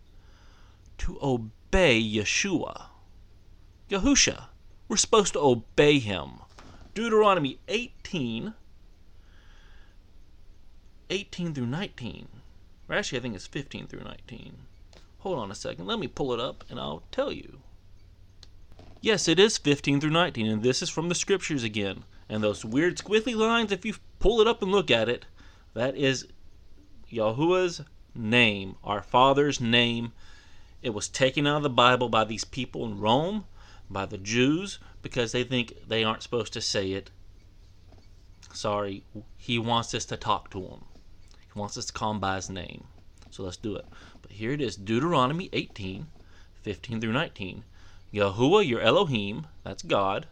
to 1.00 1.20
obey 1.22 2.02
Yeshua. 2.02 2.88
Yahusha. 3.90 4.46
We're 4.88 4.98
supposed 4.98 5.34
to 5.34 5.40
obey 5.40 6.00
him. 6.00 6.40
Deuteronomy 6.94 7.60
18, 7.68 8.54
18 11.10 11.54
through 11.54 11.66
19. 11.66 12.28
Or 12.88 12.96
actually, 12.96 13.20
I 13.20 13.22
think 13.22 13.36
it's 13.36 13.48
15 13.48 13.88
through 13.88 14.04
19. 14.04 14.58
Hold 15.20 15.40
on 15.40 15.52
a 15.52 15.56
second. 15.56 15.88
Let 15.88 16.00
me 16.00 16.08
pull 16.08 16.34
it 16.34 16.40
up 16.40 16.64
and 16.70 16.80
I'll 16.80 17.04
tell 17.12 17.32
you. 17.32 17.60
Yes, 19.02 19.28
it 19.28 19.40
is 19.40 19.58
15 19.58 20.02
through 20.02 20.10
19, 20.10 20.48
and 20.48 20.64
this 20.64 20.82
is 20.82 20.90
from 20.90 21.10
the 21.10 21.16
scriptures 21.16 21.64
again. 21.64 22.06
And 22.28 22.44
those 22.44 22.66
weird 22.66 22.98
squiggly 22.98 23.36
lines, 23.36 23.72
if 23.72 23.86
you 23.86 23.96
pull 24.18 24.42
it 24.42 24.48
up 24.48 24.64
and 24.64 24.72
look 24.72 24.90
at 24.90 25.10
it, 25.10 25.26
that 25.76 25.96
is 25.96 26.28
Yahuwah's 27.12 27.82
name, 28.16 28.76
our 28.84 29.02
Father's 29.02 29.60
name. 29.60 30.14
It 30.82 30.94
was 30.94 31.08
taken 31.08 31.46
out 31.46 31.58
of 31.58 31.64
the 31.64 31.70
Bible 31.70 32.10
by 32.10 32.24
these 32.24 32.46
people 32.46 32.86
in 32.86 33.00
Rome, 33.00 33.46
by 33.90 34.06
the 34.06 34.18
Jews, 34.18 34.80
because 35.02 35.32
they 35.32 35.44
think 35.44 35.88
they 35.88 36.04
aren't 36.04 36.24
supposed 36.24 36.54
to 36.54 36.62
say 36.62 36.92
it. 36.92 37.12
Sorry, 38.54 39.04
he 39.38 39.60
wants 39.60 39.94
us 39.94 40.06
to 40.06 40.18
talk 40.18 40.50
to 40.52 40.62
him. 40.62 40.86
He 41.54 41.60
wants 41.60 41.78
us 41.78 41.86
to 41.88 41.94
call 41.94 42.12
him 42.12 42.20
by 42.20 42.36
his 42.36 42.50
name. 42.50 42.86
So 43.30 43.44
let's 43.44 43.58
do 43.58 43.76
it. 43.76 43.86
But 44.22 44.32
here 44.32 44.52
it 44.52 44.62
is 44.62 44.78
Deuteronomy 44.78 45.50
18, 45.52 46.08
15 46.62 47.02
through 47.02 47.12
19. 47.12 47.64
Yahuwah 48.14 48.66
your 48.66 48.80
Elohim, 48.80 49.48
that's 49.64 49.84
God, 49.84 50.28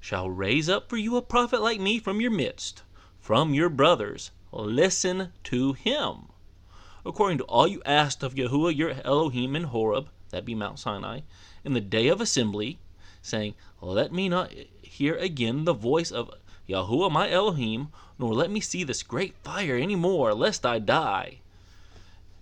shall 0.00 0.30
raise 0.30 0.68
up 0.68 0.88
for 0.88 0.96
you 0.96 1.16
a 1.16 1.22
prophet 1.22 1.60
like 1.60 1.78
me 1.78 1.98
from 1.98 2.22
your 2.22 2.30
midst, 2.30 2.82
from 3.20 3.52
your 3.52 3.68
brothers. 3.68 4.30
Listen 4.50 5.32
to 5.44 5.74
him. 5.74 6.29
According 7.04 7.38
to 7.38 7.44
all 7.44 7.66
you 7.66 7.80
asked 7.86 8.22
of 8.22 8.34
Yahuwah 8.34 8.76
your 8.76 8.90
Elohim 9.04 9.56
in 9.56 9.64
Horeb, 9.64 10.10
that 10.30 10.44
be 10.44 10.54
Mount 10.54 10.78
Sinai, 10.78 11.20
in 11.64 11.72
the 11.72 11.80
day 11.80 12.08
of 12.08 12.20
assembly, 12.20 12.78
saying, 13.22 13.54
Let 13.80 14.12
me 14.12 14.28
not 14.28 14.52
hear 14.82 15.16
again 15.16 15.64
the 15.64 15.72
voice 15.72 16.10
of 16.10 16.30
Yahuwah 16.68 17.10
my 17.10 17.30
Elohim, 17.30 17.88
nor 18.18 18.34
let 18.34 18.50
me 18.50 18.60
see 18.60 18.84
this 18.84 19.02
great 19.02 19.34
fire 19.42 19.76
any 19.76 19.96
more, 19.96 20.34
lest 20.34 20.66
I 20.66 20.78
die. 20.78 21.38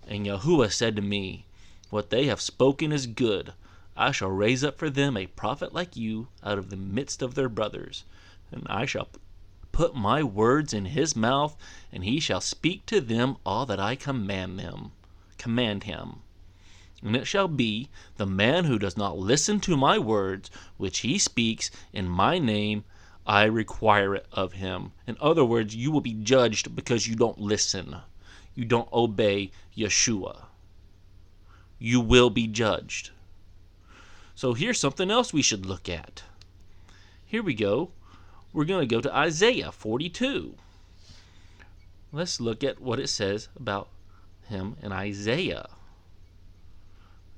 And 0.05 0.25
Yahuwah 0.25 0.71
said 0.71 0.95
to 0.97 1.01
me, 1.01 1.45
What 1.89 2.09
they 2.09 2.25
have 2.25 2.41
spoken 2.41 2.91
is 2.91 3.07
good. 3.07 3.53
I 3.95 4.11
shall 4.11 4.29
raise 4.29 4.63
up 4.63 4.77
for 4.77 4.89
them 4.89 5.15
a 5.15 5.27
prophet 5.27 5.73
like 5.73 5.95
you 5.95 6.27
out 6.43 6.57
of 6.57 6.69
the 6.69 6.77
midst 6.77 7.21
of 7.21 7.35
their 7.35 7.49
brothers, 7.49 8.03
and 8.51 8.65
I 8.69 8.85
shall 8.85 9.07
put 9.79 9.95
my 9.95 10.21
words 10.21 10.73
in 10.73 10.83
his 10.83 11.15
mouth, 11.15 11.55
and 11.89 12.03
he 12.03 12.19
shall 12.19 12.41
speak 12.41 12.85
to 12.85 12.99
them 12.99 13.37
all 13.45 13.65
that 13.65 13.79
I 13.79 13.95
command 13.95 14.59
them, 14.59 14.91
command 15.37 15.85
him. 15.85 16.15
And 17.01 17.15
it 17.15 17.23
shall 17.25 17.47
be, 17.47 17.87
the 18.17 18.25
man 18.25 18.65
who 18.65 18.77
does 18.77 18.97
not 18.97 19.17
listen 19.17 19.61
to 19.61 19.77
my 19.77 19.97
words, 19.97 20.51
which 20.75 20.99
he 20.99 21.17
speaks 21.17 21.71
in 21.93 22.09
my 22.09 22.39
name, 22.39 22.83
I 23.25 23.45
require 23.45 24.15
it 24.15 24.27
of 24.33 24.51
him. 24.51 24.91
In 25.07 25.15
other 25.21 25.45
words, 25.45 25.73
you 25.73 25.91
will 25.91 26.01
be 26.01 26.13
judged 26.13 26.75
because 26.75 27.07
you 27.07 27.15
don't 27.15 27.39
listen. 27.39 27.95
You 28.55 28.65
don't 28.65 28.91
obey 28.91 29.49
Yeshua. 29.77 30.47
You 31.77 32.01
will 32.01 32.29
be 32.29 32.47
judged. 32.47 33.11
So 34.35 34.53
here's 34.53 34.77
something 34.77 35.09
else 35.09 35.31
we 35.31 35.41
should 35.41 35.65
look 35.65 35.87
at. 35.87 36.23
Here 37.25 37.41
we 37.41 37.53
go. 37.53 37.91
We're 38.51 38.65
going 38.65 38.87
to 38.87 38.95
go 38.95 39.01
to 39.01 39.15
Isaiah 39.15 39.71
42. 39.71 40.55
Let's 42.11 42.39
look 42.39 42.63
at 42.63 42.81
what 42.81 42.99
it 42.99 43.07
says 43.07 43.49
about 43.55 43.89
him 44.47 44.75
in 44.81 44.91
Isaiah. 44.91 45.67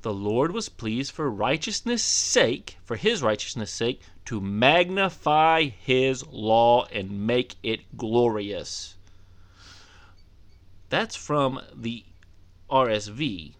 The 0.02 0.14
Lord 0.14 0.52
was 0.52 0.70
pleased 0.70 1.12
for 1.12 1.30
righteousness' 1.30 2.04
sake, 2.04 2.78
for 2.84 2.96
his 2.96 3.22
righteousness' 3.22 3.72
sake, 3.72 4.02
to 4.26 4.42
magnify 4.42 5.66
his 5.66 6.26
law 6.26 6.86
and 6.86 7.28
make 7.28 7.56
it 7.62 7.98
glorious. 7.98 8.96
That's 10.90 11.16
from 11.16 11.62
the 11.76 12.04
RSV. 12.70 13.54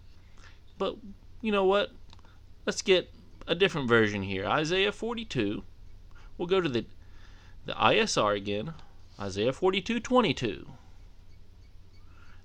But 0.78 0.96
you 1.42 1.52
know 1.52 1.66
what? 1.66 1.92
Let's 2.66 2.82
get 2.82 3.12
a 3.48 3.54
different 3.54 3.88
version 3.88 4.24
here. 4.24 4.46
Isaiah 4.46 4.92
42. 4.92 5.64
We'll 6.38 6.48
go 6.48 6.62
to 6.62 6.70
the 6.70 6.86
the 7.66 7.74
ISR 7.74 8.36
again. 8.36 8.74
Isaiah 9.20 9.54
42 9.54 10.00
22. 10.00 10.68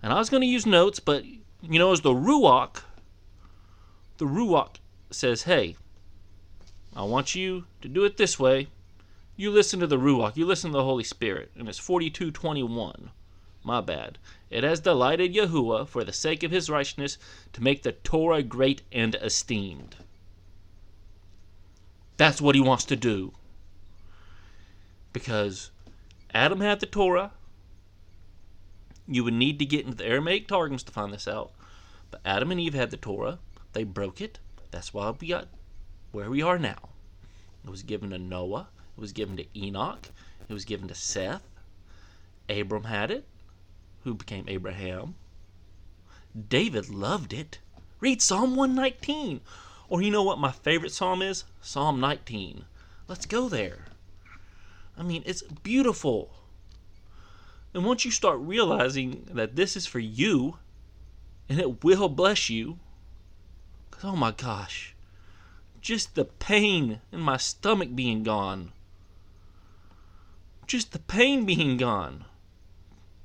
And 0.02 0.12
I 0.12 0.18
was 0.18 0.30
going 0.30 0.42
to 0.42 0.46
use 0.46 0.66
notes, 0.66 1.00
but 1.00 1.24
you 1.24 1.78
know, 1.78 1.92
as 1.92 2.02
the 2.02 2.10
Ruach, 2.10 2.82
the 4.18 4.26
Ruach 4.26 4.76
says, 5.10 5.44
hey, 5.44 5.76
I 6.94 7.02
want 7.02 7.34
you 7.34 7.64
to 7.82 7.88
do 7.88 8.04
it 8.04 8.16
this 8.16 8.38
way. 8.38 8.68
You 9.36 9.50
listen 9.50 9.80
to 9.80 9.86
the 9.86 9.98
Ruach, 9.98 10.36
you 10.36 10.46
listen 10.46 10.70
to 10.70 10.78
the 10.78 10.84
Holy 10.84 11.04
Spirit. 11.04 11.50
And 11.56 11.68
it's 11.68 11.78
42 11.78 12.30
21. 12.30 13.10
My 13.62 13.80
bad. 13.80 14.18
It 14.48 14.62
has 14.62 14.80
delighted 14.80 15.34
Yahuwah 15.34 15.88
for 15.88 16.04
the 16.04 16.12
sake 16.12 16.42
of 16.42 16.52
his 16.52 16.70
righteousness 16.70 17.18
to 17.52 17.62
make 17.62 17.82
the 17.82 17.92
Torah 17.92 18.42
great 18.42 18.82
and 18.92 19.16
esteemed. 19.16 19.96
That's 22.16 22.40
what 22.40 22.54
he 22.54 22.60
wants 22.60 22.84
to 22.84 22.96
do. 22.96 23.32
Because 25.16 25.70
Adam 26.34 26.60
had 26.60 26.80
the 26.80 26.84
Torah. 26.84 27.32
You 29.08 29.24
would 29.24 29.32
need 29.32 29.58
to 29.60 29.64
get 29.64 29.86
into 29.86 29.96
the 29.96 30.04
Aramaic 30.04 30.46
Targums 30.46 30.82
to 30.82 30.92
find 30.92 31.10
this 31.10 31.26
out. 31.26 31.52
But 32.10 32.20
Adam 32.22 32.50
and 32.50 32.60
Eve 32.60 32.74
had 32.74 32.90
the 32.90 32.98
Torah. 32.98 33.38
They 33.72 33.82
broke 33.82 34.20
it. 34.20 34.40
That's 34.72 34.92
why 34.92 35.10
we 35.18 35.28
got 35.28 35.48
where 36.12 36.28
we 36.28 36.42
are 36.42 36.58
now. 36.58 36.90
It 37.64 37.70
was 37.70 37.82
given 37.82 38.10
to 38.10 38.18
Noah. 38.18 38.68
It 38.94 39.00
was 39.00 39.12
given 39.12 39.38
to 39.38 39.46
Enoch. 39.58 40.10
It 40.50 40.52
was 40.52 40.66
given 40.66 40.86
to 40.88 40.94
Seth. 40.94 41.48
Abram 42.50 42.84
had 42.84 43.10
it, 43.10 43.24
who 44.04 44.12
became 44.12 44.44
Abraham. 44.48 45.14
David 46.50 46.90
loved 46.90 47.32
it. 47.32 47.58
Read 48.00 48.20
Psalm 48.20 48.54
119. 48.54 49.40
Or 49.88 50.02
you 50.02 50.10
know 50.10 50.24
what 50.24 50.38
my 50.38 50.52
favorite 50.52 50.92
psalm 50.92 51.22
is? 51.22 51.44
Psalm 51.62 52.00
19. 52.00 52.66
Let's 53.08 53.24
go 53.24 53.48
there. 53.48 53.86
I 54.98 55.02
mean, 55.02 55.22
it's 55.26 55.42
beautiful. 55.42 56.30
And 57.74 57.84
once 57.84 58.04
you 58.04 58.10
start 58.10 58.38
realizing 58.40 59.28
that 59.30 59.56
this 59.56 59.76
is 59.76 59.86
for 59.86 59.98
you 59.98 60.56
and 61.48 61.60
it 61.60 61.84
will 61.84 62.08
bless 62.08 62.48
you, 62.48 62.78
oh 64.02 64.16
my 64.16 64.30
gosh, 64.30 64.94
just 65.80 66.14
the 66.14 66.24
pain 66.24 67.00
in 67.12 67.20
my 67.20 67.36
stomach 67.36 67.94
being 67.94 68.22
gone, 68.22 68.72
just 70.66 70.92
the 70.92 70.98
pain 70.98 71.44
being 71.44 71.76
gone. 71.76 72.24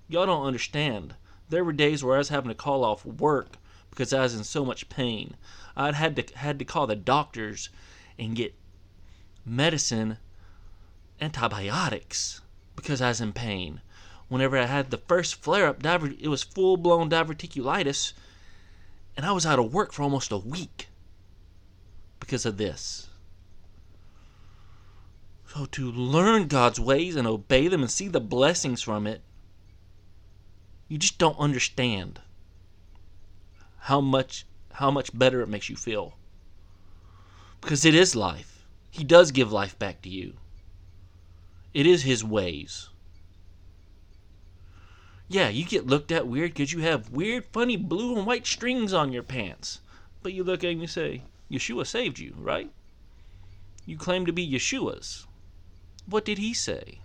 Y'all 0.07 0.25
don't 0.25 0.45
understand. 0.45 1.15
There 1.49 1.63
were 1.63 1.73
days 1.73 2.03
where 2.03 2.15
I 2.15 2.19
was 2.19 2.29
having 2.29 2.49
to 2.49 2.55
call 2.55 2.83
off 2.83 3.05
work 3.05 3.57
because 3.89 4.13
I 4.13 4.21
was 4.21 4.35
in 4.35 4.43
so 4.43 4.65
much 4.65 4.89
pain. 4.89 5.35
I'd 5.75 5.95
had 5.95 6.15
to 6.17 6.37
had 6.37 6.59
to 6.59 6.65
call 6.65 6.87
the 6.87 6.95
doctors 6.95 7.69
and 8.19 8.35
get 8.35 8.53
medicine, 9.45 10.17
antibiotics 11.21 12.41
because 12.75 13.01
I 13.01 13.09
was 13.09 13.21
in 13.21 13.31
pain. 13.31 13.81
Whenever 14.27 14.57
I 14.57 14.65
had 14.65 14.89
the 14.89 14.97
first 14.97 15.35
flare 15.35 15.67
up, 15.67 15.85
it 15.85 16.27
was 16.27 16.43
full 16.43 16.77
blown 16.77 17.09
diverticulitis, 17.09 18.13
and 19.15 19.25
I 19.25 19.31
was 19.31 19.45
out 19.45 19.59
of 19.59 19.73
work 19.73 19.93
for 19.93 20.03
almost 20.03 20.31
a 20.31 20.37
week 20.37 20.87
because 22.19 22.45
of 22.45 22.57
this. 22.57 23.09
So 25.47 25.65
to 25.65 25.91
learn 25.91 26.47
God's 26.47 26.79
ways 26.79 27.17
and 27.17 27.27
obey 27.27 27.67
them 27.67 27.81
and 27.81 27.91
see 27.91 28.07
the 28.07 28.21
blessings 28.21 28.81
from 28.81 29.05
it, 29.05 29.21
you 30.87 30.97
just 30.97 31.17
don't 31.17 31.37
understand 31.37 32.21
how 33.79 33.99
much 33.99 34.45
how 34.73 34.89
much 34.89 35.17
better 35.17 35.41
it 35.41 35.49
makes 35.49 35.69
you 35.69 35.75
feel. 35.75 36.17
Because 37.59 37.83
it 37.83 37.93
is 37.93 38.15
life. 38.15 38.65
He 38.89 39.03
does 39.03 39.31
give 39.31 39.51
life 39.51 39.77
back 39.77 40.01
to 40.03 40.09
you. 40.09 40.35
It 41.73 41.85
is 41.85 42.03
his 42.03 42.23
ways. 42.23 42.89
Yeah, 45.27 45.47
you 45.47 45.63
get 45.63 45.87
looked 45.87 46.11
at 46.11 46.27
weird 46.27 46.51
because 46.51 46.73
you 46.73 46.81
have 46.81 47.09
weird, 47.11 47.45
funny 47.45 47.77
blue 47.77 48.17
and 48.17 48.27
white 48.27 48.45
strings 48.45 48.91
on 48.91 49.13
your 49.13 49.23
pants. 49.23 49.79
But 50.21 50.33
you 50.33 50.43
look 50.43 50.63
at 50.63 50.71
him 50.71 50.81
and 50.81 50.89
say, 50.89 51.23
Yeshua 51.49 51.87
saved 51.87 52.19
you, 52.19 52.35
right? 52.37 52.69
You 53.85 53.97
claim 53.97 54.25
to 54.25 54.33
be 54.33 54.45
Yeshua's. 54.45 55.25
What 56.05 56.25
did 56.25 56.37
he 56.37 56.53
say? 56.53 56.99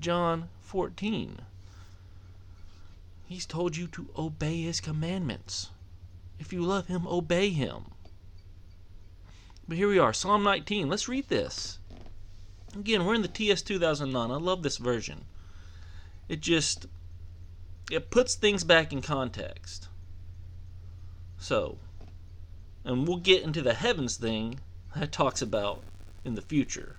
John 0.00 0.48
14. 0.60 1.42
He's 3.26 3.46
told 3.46 3.76
you 3.76 3.86
to 3.88 4.08
obey 4.16 4.62
his 4.62 4.80
commandments. 4.80 5.70
If 6.38 6.52
you 6.52 6.62
love 6.62 6.86
him, 6.86 7.06
obey 7.06 7.50
him. 7.50 7.92
But 9.68 9.76
here 9.76 9.88
we 9.88 9.98
are, 9.98 10.12
Psalm 10.12 10.42
19. 10.42 10.88
Let's 10.88 11.08
read 11.08 11.28
this. 11.28 11.78
Again, 12.74 13.04
we're 13.04 13.14
in 13.14 13.22
the 13.22 13.28
TS 13.28 13.62
2009. 13.62 14.30
I 14.30 14.34
love 14.34 14.62
this 14.62 14.78
version. 14.78 15.24
It 16.28 16.40
just 16.40 16.86
it 17.90 18.10
puts 18.10 18.34
things 18.34 18.64
back 18.64 18.92
in 18.92 19.02
context. 19.02 19.88
So, 21.38 21.78
and 22.84 23.06
we'll 23.06 23.18
get 23.18 23.42
into 23.42 23.62
the 23.62 23.74
heavens 23.74 24.16
thing 24.16 24.60
that 24.96 25.12
talks 25.12 25.42
about 25.42 25.82
in 26.24 26.34
the 26.34 26.42
future 26.42 26.96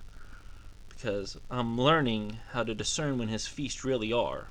because 0.88 1.36
I'm 1.50 1.78
learning 1.78 2.38
how 2.52 2.62
to 2.62 2.74
discern 2.74 3.18
when 3.18 3.28
his 3.28 3.46
feasts 3.46 3.84
really 3.84 4.12
are. 4.12 4.48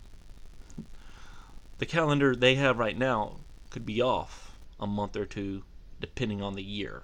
The 1.80 1.86
calendar 1.86 2.36
they 2.36 2.56
have 2.56 2.78
right 2.78 2.98
now 2.98 3.38
could 3.72 3.86
be 3.86 4.02
off 4.02 4.58
a 4.80 4.86
month 4.86 5.16
or 5.16 5.26
two 5.26 5.64
depending 6.00 6.42
on 6.42 6.54
the 6.54 6.64
year. 6.64 7.02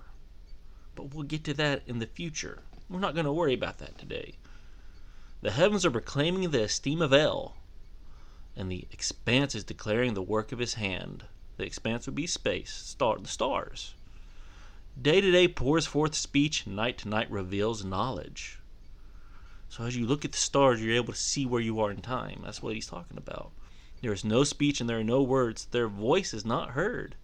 But 0.96 1.14
we'll 1.14 1.24
get 1.24 1.44
to 1.46 1.54
that 1.56 1.82
in 1.88 2.00
the 2.00 2.06
future. 2.06 2.60
We're 2.92 3.00
not 3.00 3.14
going 3.14 3.26
to 3.26 3.32
worry 3.32 3.54
about 3.54 3.78
that 3.78 3.98
today. 3.98 4.34
The 5.42 5.52
heavens 5.52 5.86
are 5.86 5.92
proclaiming 5.92 6.52
the 6.52 6.64
esteem 6.64 7.02
of 7.02 7.14
El, 7.14 7.56
and 8.54 8.70
the 8.70 8.86
expanse 8.92 9.56
is 9.56 9.64
declaring 9.64 10.14
the 10.14 10.22
work 10.22 10.52
of 10.52 10.60
his 10.60 10.74
hand. 10.74 11.24
The 11.56 11.64
expanse 11.64 12.06
would 12.06 12.16
be 12.16 12.28
space, 12.28 12.74
star, 12.74 13.18
the 13.18 13.30
stars. 13.30 13.96
Day 15.02 15.22
to 15.22 15.32
day 15.32 15.48
pours 15.48 15.88
forth 15.88 16.16
speech, 16.16 16.68
night 16.68 16.98
to 16.98 17.08
night 17.08 17.32
reveals 17.32 17.86
knowledge. 17.86 18.60
So 19.70 19.86
as 19.86 19.96
you 19.96 20.06
look 20.06 20.26
at 20.26 20.34
the 20.34 20.38
stars, 20.38 20.84
you're 20.84 20.96
able 20.96 21.14
to 21.14 21.20
see 21.20 21.46
where 21.46 21.62
you 21.62 21.80
are 21.80 21.92
in 21.92 22.02
time. 22.02 22.42
That's 22.44 22.62
what 22.62 22.76
he's 22.76 22.88
talking 22.88 23.18
about. 23.18 23.52
There 24.02 24.12
is 24.12 24.26
no 24.26 24.44
speech 24.44 24.82
and 24.82 24.90
there 24.90 25.00
are 25.00 25.04
no 25.04 25.24
words. 25.24 25.64
Their 25.72 25.88
voice 25.88 26.34
is 26.34 26.44
not 26.44 26.72
heard. 26.72 27.16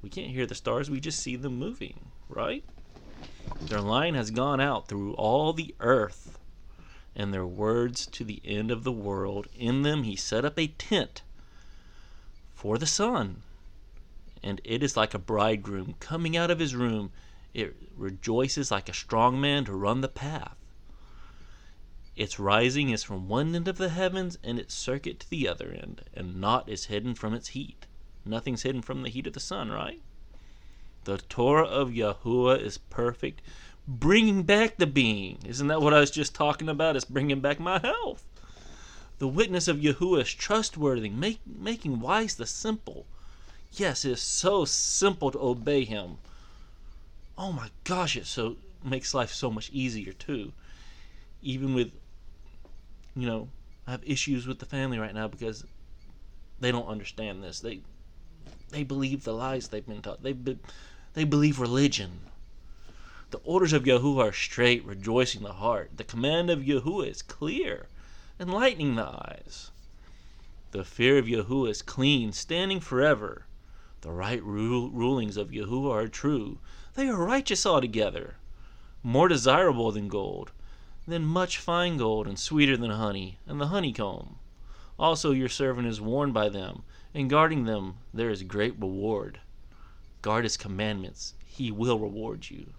We 0.00 0.08
can't 0.08 0.30
hear 0.30 0.46
the 0.46 0.54
stars, 0.54 0.88
we 0.88 1.00
just 1.00 1.20
see 1.20 1.36
them 1.36 1.58
moving, 1.58 2.12
right? 2.30 2.64
Their 3.60 3.80
line 3.80 4.14
has 4.14 4.30
gone 4.30 4.60
out 4.60 4.88
through 4.88 5.14
all 5.14 5.52
the 5.52 5.74
earth 5.80 6.38
and 7.16 7.32
their 7.32 7.46
words 7.46 8.06
to 8.08 8.24
the 8.24 8.42
end 8.44 8.70
of 8.70 8.84
the 8.84 8.92
world. 8.92 9.48
In 9.56 9.82
them 9.82 10.02
he 10.02 10.14
set 10.16 10.44
up 10.44 10.58
a 10.58 10.66
tent 10.68 11.22
for 12.54 12.76
the 12.76 12.86
sun, 12.86 13.42
and 14.42 14.60
it 14.64 14.82
is 14.82 14.96
like 14.96 15.14
a 15.14 15.18
bridegroom 15.18 15.94
coming 15.98 16.36
out 16.36 16.50
of 16.50 16.58
his 16.58 16.74
room. 16.74 17.10
It 17.54 17.74
rejoices 17.96 18.70
like 18.70 18.88
a 18.88 18.94
strong 18.94 19.40
man 19.40 19.64
to 19.64 19.72
run 19.72 20.02
the 20.02 20.08
path. 20.08 20.56
Its 22.16 22.38
rising 22.38 22.90
is 22.90 23.02
from 23.02 23.28
one 23.28 23.54
end 23.54 23.68
of 23.68 23.78
the 23.78 23.88
heavens, 23.90 24.38
and 24.42 24.58
its 24.58 24.74
circuit 24.74 25.20
to 25.20 25.30
the 25.30 25.48
other 25.48 25.70
end, 25.70 26.02
and 26.14 26.40
naught 26.40 26.68
is 26.68 26.86
hidden 26.86 27.14
from 27.14 27.34
its 27.34 27.48
heat. 27.48 27.86
Nothing's 28.24 28.62
hidden 28.62 28.82
from 28.82 29.02
the 29.02 29.10
heat 29.10 29.26
of 29.26 29.32
the 29.32 29.40
sun, 29.40 29.70
right? 29.70 30.00
The 31.06 31.18
Torah 31.18 31.68
of 31.68 31.90
Yahuwah 31.90 32.60
is 32.60 32.78
perfect, 32.78 33.40
bringing 33.86 34.42
back 34.42 34.76
the 34.76 34.88
being. 34.88 35.38
Isn't 35.46 35.68
that 35.68 35.80
what 35.80 35.94
I 35.94 36.00
was 36.00 36.10
just 36.10 36.34
talking 36.34 36.68
about? 36.68 36.96
It's 36.96 37.04
bringing 37.04 37.38
back 37.38 37.60
my 37.60 37.78
health. 37.78 38.24
The 39.20 39.28
witness 39.28 39.68
of 39.68 39.76
Yahuwah 39.76 40.22
is 40.22 40.34
trustworthy, 40.34 41.08
make, 41.08 41.38
making 41.46 42.00
wise 42.00 42.34
the 42.34 42.44
simple. 42.44 43.06
Yes, 43.70 44.04
it 44.04 44.10
is 44.10 44.20
so 44.20 44.64
simple 44.64 45.30
to 45.30 45.38
obey 45.38 45.84
him. 45.84 46.18
Oh 47.38 47.52
my 47.52 47.68
gosh, 47.84 48.16
it 48.16 48.26
so 48.26 48.56
makes 48.82 49.14
life 49.14 49.32
so 49.32 49.48
much 49.48 49.70
easier 49.70 50.12
too. 50.12 50.52
Even 51.40 51.72
with 51.72 51.92
you 53.14 53.28
know, 53.28 53.48
I 53.86 53.92
have 53.92 54.02
issues 54.04 54.44
with 54.48 54.58
the 54.58 54.66
family 54.66 54.98
right 54.98 55.14
now 55.14 55.28
because 55.28 55.64
they 56.58 56.72
don't 56.72 56.88
understand 56.88 57.44
this. 57.44 57.60
They 57.60 57.82
they 58.70 58.82
believe 58.82 59.22
the 59.22 59.32
lies 59.32 59.68
they've 59.68 59.86
been 59.86 60.02
taught. 60.02 60.24
They 60.24 60.32
be, 60.32 60.58
they 61.16 61.24
believe 61.24 61.58
religion. 61.58 62.20
The 63.30 63.38
orders 63.38 63.72
of 63.72 63.84
Yahuwah 63.84 64.28
are 64.28 64.32
straight, 64.34 64.84
rejoicing 64.84 65.42
the 65.42 65.54
heart. 65.54 65.92
The 65.96 66.04
command 66.04 66.50
of 66.50 66.58
Yahuwah 66.58 67.08
is 67.08 67.22
clear, 67.22 67.86
enlightening 68.38 68.96
the 68.96 69.06
eyes. 69.06 69.70
The 70.72 70.84
fear 70.84 71.16
of 71.16 71.24
Yahuwah 71.24 71.70
is 71.70 71.80
clean, 71.80 72.32
standing 72.32 72.80
forever. 72.80 73.46
The 74.02 74.10
right 74.10 74.44
rulings 74.44 75.38
of 75.38 75.52
Yahuwah 75.52 75.90
are 75.90 76.06
true. 76.06 76.58
They 76.96 77.08
are 77.08 77.16
righteous 77.16 77.64
altogether, 77.64 78.36
more 79.02 79.26
desirable 79.28 79.90
than 79.92 80.08
gold, 80.08 80.52
than 81.08 81.24
much 81.24 81.56
fine 81.56 81.96
gold, 81.96 82.26
and 82.26 82.38
sweeter 82.38 82.76
than 82.76 82.90
honey, 82.90 83.38
and 83.46 83.58
the 83.58 83.68
honeycomb. 83.68 84.36
Also 84.98 85.30
your 85.30 85.48
servant 85.48 85.88
is 85.88 85.98
warned 85.98 86.34
by 86.34 86.50
them, 86.50 86.82
and 87.14 87.30
guarding 87.30 87.64
them 87.64 87.94
there 88.12 88.28
is 88.28 88.42
great 88.42 88.78
reward. 88.78 89.40
Guard 90.26 90.42
his 90.42 90.56
commandments, 90.56 91.34
he 91.44 91.70
will 91.70 92.00
reward 92.00 92.50
you. 92.50 92.72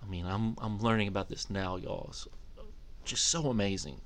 I 0.00 0.08
mean, 0.08 0.24
I'm 0.24 0.54
I'm 0.58 0.78
learning 0.78 1.08
about 1.08 1.28
this 1.28 1.50
now, 1.50 1.74
y'all. 1.74 2.12
So, 2.12 2.30
just 3.04 3.26
so 3.26 3.50
amazing. 3.50 4.00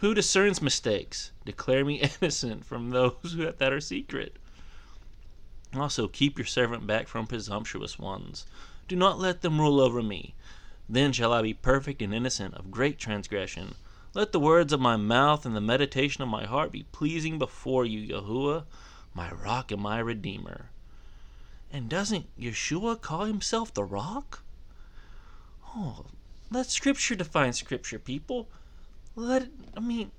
Who 0.00 0.12
discerns 0.12 0.60
mistakes? 0.60 1.32
Declare 1.46 1.86
me 1.86 2.02
innocent 2.20 2.66
from 2.66 2.90
those 2.90 3.34
that 3.34 3.72
are 3.72 3.80
secret. 3.80 4.36
Also, 5.74 6.06
keep 6.06 6.36
your 6.36 6.44
servant 6.44 6.86
back 6.86 7.08
from 7.08 7.26
presumptuous 7.26 7.98
ones. 7.98 8.44
Do 8.86 8.94
not 8.94 9.18
let 9.18 9.40
them 9.40 9.58
rule 9.58 9.80
over 9.80 10.02
me. 10.02 10.34
Then 10.86 11.14
shall 11.14 11.32
I 11.32 11.40
be 11.40 11.54
perfect 11.54 12.02
and 12.02 12.12
innocent 12.12 12.52
of 12.52 12.70
great 12.70 12.98
transgression. 12.98 13.76
Let 14.12 14.32
the 14.32 14.38
words 14.38 14.70
of 14.70 14.80
my 14.80 14.96
mouth 14.96 15.46
and 15.46 15.56
the 15.56 15.62
meditation 15.62 16.22
of 16.22 16.28
my 16.28 16.44
heart 16.44 16.72
be 16.72 16.84
pleasing 16.92 17.38
before 17.38 17.86
you, 17.86 18.14
Yahuwah, 18.14 18.64
my 19.14 19.32
rock 19.32 19.72
and 19.72 19.80
my 19.80 19.98
redeemer. 19.98 20.68
And 21.72 21.88
doesn't 21.88 22.26
Yeshua 22.38 23.00
call 23.00 23.24
himself 23.24 23.72
the 23.72 23.82
rock? 23.82 24.44
Oh, 25.74 26.04
let 26.50 26.66
Scripture 26.66 27.14
define 27.14 27.54
Scripture, 27.54 27.98
people. 27.98 28.50
Let 29.16 29.48
I 29.74 29.80
mean, 29.80 30.10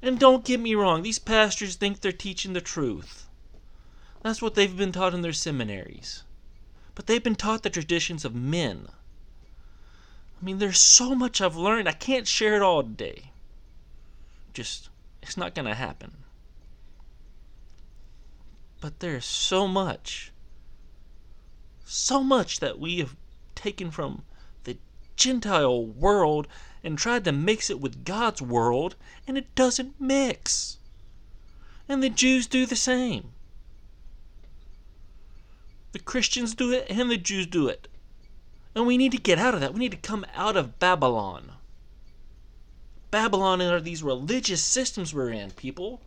and 0.00 0.20
don't 0.20 0.44
get 0.44 0.60
me 0.60 0.76
wrong, 0.76 1.02
these 1.02 1.18
pastors 1.18 1.74
think 1.74 2.00
they're 2.00 2.12
teaching 2.12 2.52
the 2.52 2.60
truth. 2.60 3.26
That's 4.22 4.40
what 4.40 4.54
they've 4.54 4.76
been 4.76 4.92
taught 4.92 5.14
in 5.14 5.22
their 5.22 5.32
seminaries. 5.32 6.22
But 6.94 7.06
they've 7.06 7.22
been 7.22 7.34
taught 7.34 7.64
the 7.64 7.70
traditions 7.70 8.24
of 8.24 8.34
men. 8.34 8.88
I 10.40 10.44
mean, 10.44 10.58
there's 10.58 10.78
so 10.78 11.14
much 11.14 11.40
I've 11.40 11.56
learned. 11.56 11.88
I 11.88 11.92
can't 11.92 12.28
share 12.28 12.54
it 12.54 12.62
all 12.62 12.82
today. 12.82 13.32
Just, 14.54 14.88
it's 15.22 15.36
not 15.36 15.54
going 15.54 15.66
to 15.66 15.74
happen. 15.74 16.12
But 18.86 19.00
there's 19.00 19.24
so 19.24 19.66
much 19.66 20.30
so 21.84 22.22
much 22.22 22.60
that 22.60 22.78
we 22.78 23.00
have 23.00 23.16
taken 23.56 23.90
from 23.90 24.22
the 24.62 24.78
Gentile 25.16 25.84
world 25.84 26.46
and 26.84 26.96
tried 26.96 27.24
to 27.24 27.32
mix 27.32 27.68
it 27.68 27.80
with 27.80 28.04
God's 28.04 28.40
world, 28.40 28.94
and 29.26 29.36
it 29.36 29.52
doesn't 29.56 30.00
mix. 30.00 30.78
And 31.88 32.00
the 32.00 32.08
Jews 32.08 32.46
do 32.46 32.64
the 32.64 32.76
same. 32.76 33.32
The 35.90 35.98
Christians 35.98 36.54
do 36.54 36.70
it, 36.70 36.86
and 36.88 37.10
the 37.10 37.18
Jews 37.18 37.48
do 37.48 37.66
it. 37.66 37.88
And 38.72 38.86
we 38.86 38.96
need 38.96 39.10
to 39.10 39.18
get 39.18 39.40
out 39.40 39.54
of 39.54 39.60
that. 39.62 39.74
We 39.74 39.80
need 39.80 39.90
to 39.90 39.96
come 39.96 40.24
out 40.32 40.56
of 40.56 40.78
Babylon. 40.78 41.54
Babylon 43.10 43.60
are 43.62 43.80
these 43.80 44.04
religious 44.04 44.62
systems 44.62 45.12
we're 45.12 45.30
in, 45.30 45.50
people. 45.50 46.00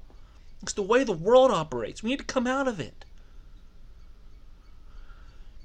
It's 0.62 0.74
the 0.74 0.82
way 0.82 1.04
the 1.04 1.14
world 1.14 1.52
operates. 1.52 2.04
We 2.04 2.10
need 2.10 2.20
to 2.20 2.26
come 2.26 2.48
out 2.48 2.68
of 2.68 2.80
it. 2.80 3.06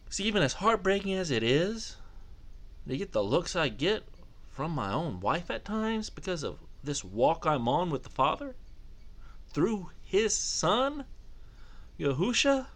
See, 0.08 0.24
even 0.24 0.42
as 0.42 0.54
heartbreaking 0.54 1.12
as 1.14 1.30
it 1.30 1.42
is 1.42 1.96
to 2.86 2.96
get 2.96 3.12
the 3.12 3.22
looks 3.22 3.56
I 3.56 3.68
get 3.68 4.04
from 4.52 4.70
my 4.70 4.92
own 4.92 5.18
wife 5.18 5.50
at 5.50 5.64
times 5.64 6.10
because 6.10 6.44
of 6.44 6.58
this 6.84 7.02
walk 7.02 7.44
I'm 7.44 7.66
on 7.66 7.90
with 7.90 8.04
the 8.04 8.10
Father 8.10 8.54
through 9.48 9.90
His 10.04 10.36
Son, 10.36 11.04
Yahusha. 11.98 12.66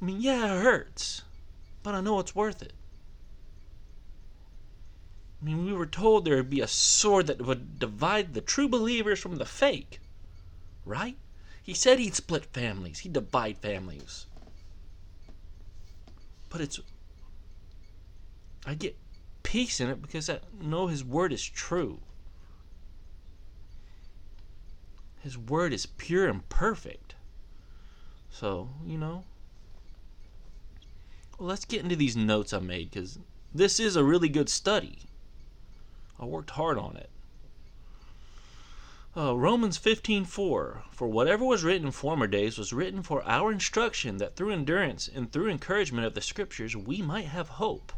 I 0.00 0.04
mean, 0.04 0.20
yeah, 0.20 0.56
it 0.56 0.62
hurts, 0.62 1.22
but 1.82 1.94
I 1.94 2.02
know 2.02 2.18
it's 2.18 2.34
worth 2.34 2.60
it. 2.62 2.74
I 5.40 5.46
mean, 5.46 5.64
we 5.64 5.72
were 5.72 5.86
told 5.86 6.24
there 6.24 6.36
would 6.36 6.50
be 6.50 6.60
a 6.60 6.68
sword 6.68 7.26
that 7.28 7.40
would 7.40 7.78
divide 7.78 8.34
the 8.34 8.40
true 8.42 8.68
believers 8.68 9.20
from 9.20 9.36
the 9.36 9.46
fake. 9.46 10.00
Right? 10.84 11.16
He 11.62 11.74
said 11.74 11.98
he'd 11.98 12.14
split 12.14 12.44
families, 12.46 13.00
he'd 13.00 13.14
divide 13.14 13.58
families. 13.58 14.26
But 16.50 16.60
it's. 16.60 16.80
I 18.66 18.74
get 18.74 18.96
peace 19.42 19.80
in 19.80 19.88
it 19.88 20.02
because 20.02 20.28
I 20.28 20.40
know 20.60 20.86
his 20.86 21.04
word 21.04 21.32
is 21.32 21.44
true. 21.44 22.00
His 25.20 25.38
word 25.38 25.72
is 25.72 25.86
pure 25.86 26.28
and 26.28 26.46
perfect. 26.48 27.14
So, 28.30 28.68
you 28.84 28.98
know. 28.98 29.24
Well, 31.38 31.48
let's 31.48 31.64
get 31.64 31.82
into 31.82 31.96
these 31.96 32.16
notes 32.16 32.52
I 32.52 32.58
made 32.58 32.90
because 32.90 33.18
this 33.54 33.80
is 33.80 33.96
a 33.96 34.04
really 34.04 34.28
good 34.28 34.48
study. 34.48 34.98
I 36.18 36.24
worked 36.26 36.50
hard 36.50 36.78
on 36.78 36.96
it. 36.96 37.10
Uh, 39.16 39.36
Romans 39.36 39.78
15:4 39.78 40.82
For 40.90 41.06
whatever 41.06 41.44
was 41.44 41.62
written 41.62 41.86
in 41.86 41.92
former 41.92 42.26
days 42.26 42.58
was 42.58 42.72
written 42.72 43.00
for 43.00 43.22
our 43.22 43.52
instruction 43.52 44.16
that 44.16 44.34
through 44.34 44.50
endurance 44.50 45.06
and 45.06 45.30
through 45.30 45.50
encouragement 45.50 46.04
of 46.04 46.14
the 46.14 46.20
scriptures 46.20 46.74
we 46.74 47.00
might 47.00 47.26
have 47.26 47.50
hope. 47.50 47.92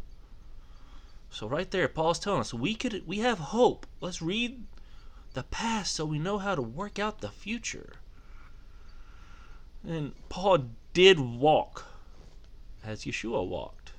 So 1.31 1.49
right 1.49 1.71
there 1.71 1.89
Paul's 1.89 2.19
telling 2.19 2.41
us 2.41 2.53
we 2.53 2.75
could 2.75 3.07
we 3.07 3.21
have 3.21 3.39
hope. 3.39 3.87
Let's 4.03 4.21
read 4.21 4.67
the 5.33 5.45
past 5.45 5.95
so 5.95 6.05
we 6.05 6.19
know 6.19 6.37
how 6.37 6.55
to 6.55 6.61
work 6.61 6.99
out 6.99 7.23
the 7.23 7.31
future. 7.31 7.95
And 9.83 10.13
Paul 10.29 10.69
did 10.93 11.19
walk 11.19 11.87
as 12.85 13.05
Yeshua 13.07 13.47
walked, 13.47 13.93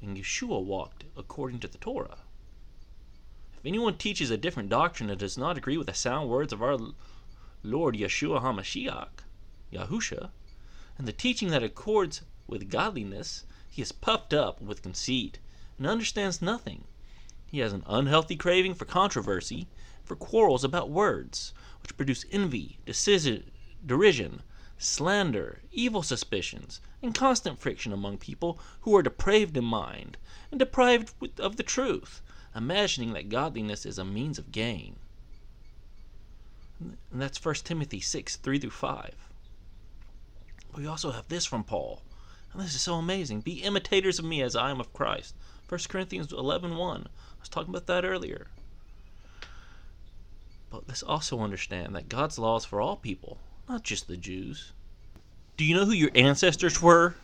and 0.00 0.16
Yeshua 0.16 0.62
walked 0.62 1.06
according 1.16 1.58
to 1.60 1.68
the 1.68 1.78
Torah. 1.78 2.18
If 3.62 3.68
anyone 3.68 3.96
teaches 3.96 4.28
a 4.28 4.36
different 4.36 4.70
doctrine 4.70 5.08
that 5.08 5.20
does 5.20 5.38
not 5.38 5.56
agree 5.56 5.76
with 5.76 5.86
the 5.86 5.94
sound 5.94 6.28
words 6.28 6.52
of 6.52 6.60
our 6.64 6.76
Lord 7.62 7.94
Yeshua 7.94 8.42
HaMashiach, 8.42 9.20
Yahusha, 9.72 10.32
and 10.98 11.06
the 11.06 11.12
teaching 11.12 11.50
that 11.50 11.62
accords 11.62 12.22
with 12.48 12.68
godliness, 12.68 13.44
he 13.70 13.80
is 13.80 13.92
puffed 13.92 14.34
up 14.34 14.60
with 14.60 14.82
conceit 14.82 15.38
and 15.78 15.86
understands 15.86 16.42
nothing. 16.42 16.88
He 17.46 17.60
has 17.60 17.72
an 17.72 17.84
unhealthy 17.86 18.34
craving 18.34 18.74
for 18.74 18.84
controversy, 18.84 19.68
for 20.02 20.16
quarrels 20.16 20.64
about 20.64 20.90
words, 20.90 21.54
which 21.84 21.96
produce 21.96 22.24
envy, 22.32 22.80
decision, 22.84 23.52
derision, 23.86 24.42
slander, 24.76 25.62
evil 25.70 26.02
suspicions, 26.02 26.80
and 27.00 27.14
constant 27.14 27.60
friction 27.60 27.92
among 27.92 28.18
people 28.18 28.58
who 28.80 28.96
are 28.96 29.04
depraved 29.04 29.56
in 29.56 29.64
mind 29.64 30.16
and 30.50 30.58
deprived 30.58 31.14
of 31.38 31.54
the 31.54 31.62
truth 31.62 32.22
imagining 32.54 33.12
that 33.14 33.28
godliness 33.28 33.86
is 33.86 33.98
a 33.98 34.04
means 34.04 34.38
of 34.38 34.52
gain. 34.52 34.96
And 36.80 36.96
that's 37.20 37.44
1 37.44 37.54
Timothy 37.56 38.00
6 38.00 38.36
3 38.36 38.58
through 38.58 38.70
5. 38.70 39.14
We 40.76 40.86
also 40.86 41.10
have 41.12 41.28
this 41.28 41.44
from 41.44 41.64
Paul. 41.64 42.02
And 42.52 42.62
this 42.62 42.74
is 42.74 42.82
so 42.82 42.94
amazing. 42.94 43.40
Be 43.40 43.62
imitators 43.62 44.18
of 44.18 44.24
me 44.24 44.42
as 44.42 44.56
I 44.56 44.70
am 44.70 44.80
of 44.80 44.92
Christ. 44.92 45.34
1 45.68 45.80
Corinthians 45.88 46.32
11 46.32 46.76
1. 46.76 47.00
I 47.00 47.40
was 47.40 47.48
talking 47.48 47.70
about 47.70 47.86
that 47.86 48.04
earlier. 48.04 48.48
But 50.70 50.88
let's 50.88 51.02
also 51.02 51.40
understand 51.40 51.94
that 51.94 52.08
God's 52.08 52.38
law 52.38 52.56
is 52.56 52.64
for 52.64 52.80
all 52.80 52.96
people, 52.96 53.38
not 53.68 53.82
just 53.82 54.08
the 54.08 54.16
Jews. 54.16 54.72
Do 55.56 55.64
you 55.64 55.74
know 55.76 55.84
who 55.84 55.92
your 55.92 56.10
ancestors 56.14 56.80
were 56.80 57.14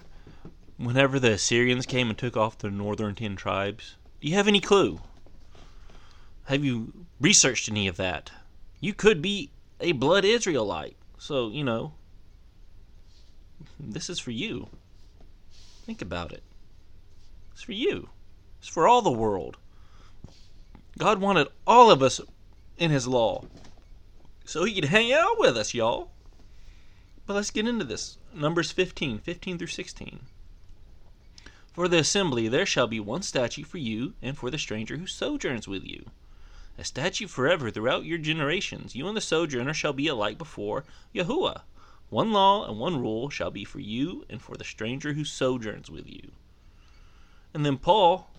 whenever 0.77 1.19
the 1.19 1.33
Assyrians 1.33 1.87
came 1.87 2.09
and 2.11 2.19
took 2.19 2.37
off 2.37 2.59
the 2.59 2.71
northern 2.71 3.15
ten 3.15 3.37
tribes? 3.37 3.97
Do 4.21 4.29
you 4.29 4.35
have 4.35 4.49
any 4.49 4.61
clue? 4.61 5.01
Have 6.49 6.65
you 6.65 6.95
researched 7.21 7.69
any 7.69 7.89
of 7.89 7.99
that? 7.99 8.31
You 8.81 8.95
could 8.95 9.21
be 9.21 9.51
a 9.81 9.93
blood 9.93 10.25
Israelite. 10.25 10.97
So, 11.19 11.51
you 11.51 11.63
know, 11.63 11.93
this 13.79 14.09
is 14.09 14.19
for 14.19 14.31
you. 14.31 14.69
Think 15.85 16.01
about 16.01 16.33
it. 16.33 16.43
It's 17.53 17.61
for 17.61 17.73
you. 17.73 18.09
It's 18.61 18.69
for 18.69 18.89
all 18.89 19.03
the 19.03 19.11
world. 19.11 19.59
God 20.97 21.21
wanted 21.21 21.49
all 21.67 21.91
of 21.91 22.03
us 22.03 22.19
in 22.79 22.91
His 22.91 23.07
law 23.07 23.45
so 24.47 24.65
He 24.65 24.75
could 24.75 24.87
hang 24.87 25.13
out 25.13 25.39
with 25.39 25.55
us, 25.55 25.75
y'all. 25.75 26.13
But 27.27 27.35
let's 27.35 27.51
get 27.51 27.69
into 27.69 27.85
this. 27.85 28.17
Numbers 28.33 28.73
15, 28.73 29.19
15 29.19 29.59
through 29.59 29.67
16. 29.67 30.21
For 31.75 31.89
the 31.89 31.99
assembly 31.99 32.49
there 32.49 32.65
shall 32.65 32.87
be 32.87 33.01
one 33.01 33.21
statute 33.21 33.67
for 33.67 33.77
you 33.77 34.15
and 34.23 34.35
for 34.35 34.51
the 34.51 34.57
stranger 34.57 34.97
who 34.97 35.07
sojourns 35.07 35.69
with 35.69 35.85
you 35.85 36.07
a 36.79 36.85
statute 36.85 37.29
forever 37.29 37.73
throughout 37.73 38.05
your 38.05 38.19
generations. 38.19 38.95
You 38.95 39.09
and 39.09 39.17
the 39.17 39.21
sojourner 39.21 39.75
shall 39.75 39.93
be 39.93 40.07
alike 40.07 40.39
before 40.39 40.85
Yahuwah. 41.13 41.63
One 42.09 42.33
law 42.33 42.69
and 42.69 42.79
one 42.79 43.01
rule 43.01 43.29
shall 43.29 43.51
be 43.51 43.65
for 43.65 43.81
you 43.81 44.25
and 44.31 44.41
for 44.41 44.57
the 44.57 44.65
stranger 44.65 45.13
who 45.15 45.25
sojourns 45.25 45.91
with 45.91 46.09
you. 46.09 46.31
And 47.53 47.67
then 47.67 47.79
Paul, 47.79 48.31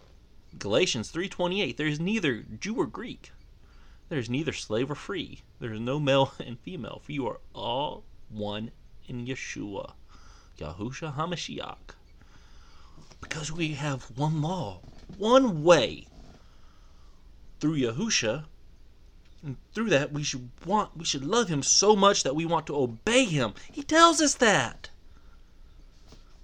Galatians 0.58 1.12
3:28, 1.12 1.76
there 1.76 1.86
is 1.86 2.00
neither 2.00 2.44
Jew 2.44 2.76
or 2.76 2.88
Greek. 2.88 3.32
There 4.08 4.18
is 4.18 4.30
neither 4.30 4.54
slave 4.54 4.90
or 4.90 4.96
free. 4.96 5.42
There 5.60 5.74
is 5.74 5.82
no 5.82 6.00
male 6.00 6.34
and 6.40 6.58
female, 6.60 7.02
for 7.04 7.12
you 7.12 7.28
are 7.28 7.42
all 7.54 8.06
one 8.30 8.72
in 9.06 9.26
Yeshua, 9.28 9.94
Yahusha 10.58 11.16
HaMashiach. 11.16 11.96
Because 13.20 13.52
we 13.52 13.74
have 13.74 14.18
one 14.18 14.42
law, 14.42 14.80
one 15.18 15.64
way 15.64 16.08
through 17.60 17.78
Yahusha, 17.78 18.46
and 19.44 19.58
through 19.74 19.90
that 19.90 20.12
we 20.12 20.24
should 20.24 20.50
want 20.66 20.98
we 20.98 21.06
should 21.06 21.24
love 21.24 21.48
him 21.48 21.64
so 21.64 21.96
much 21.96 22.24
that 22.24 22.36
we 22.36 22.46
want 22.46 22.68
to 22.68 22.76
obey 22.76 23.26
him. 23.26 23.54
He 23.72 23.84
tells 23.84 24.22
us 24.22 24.36
that. 24.36 24.90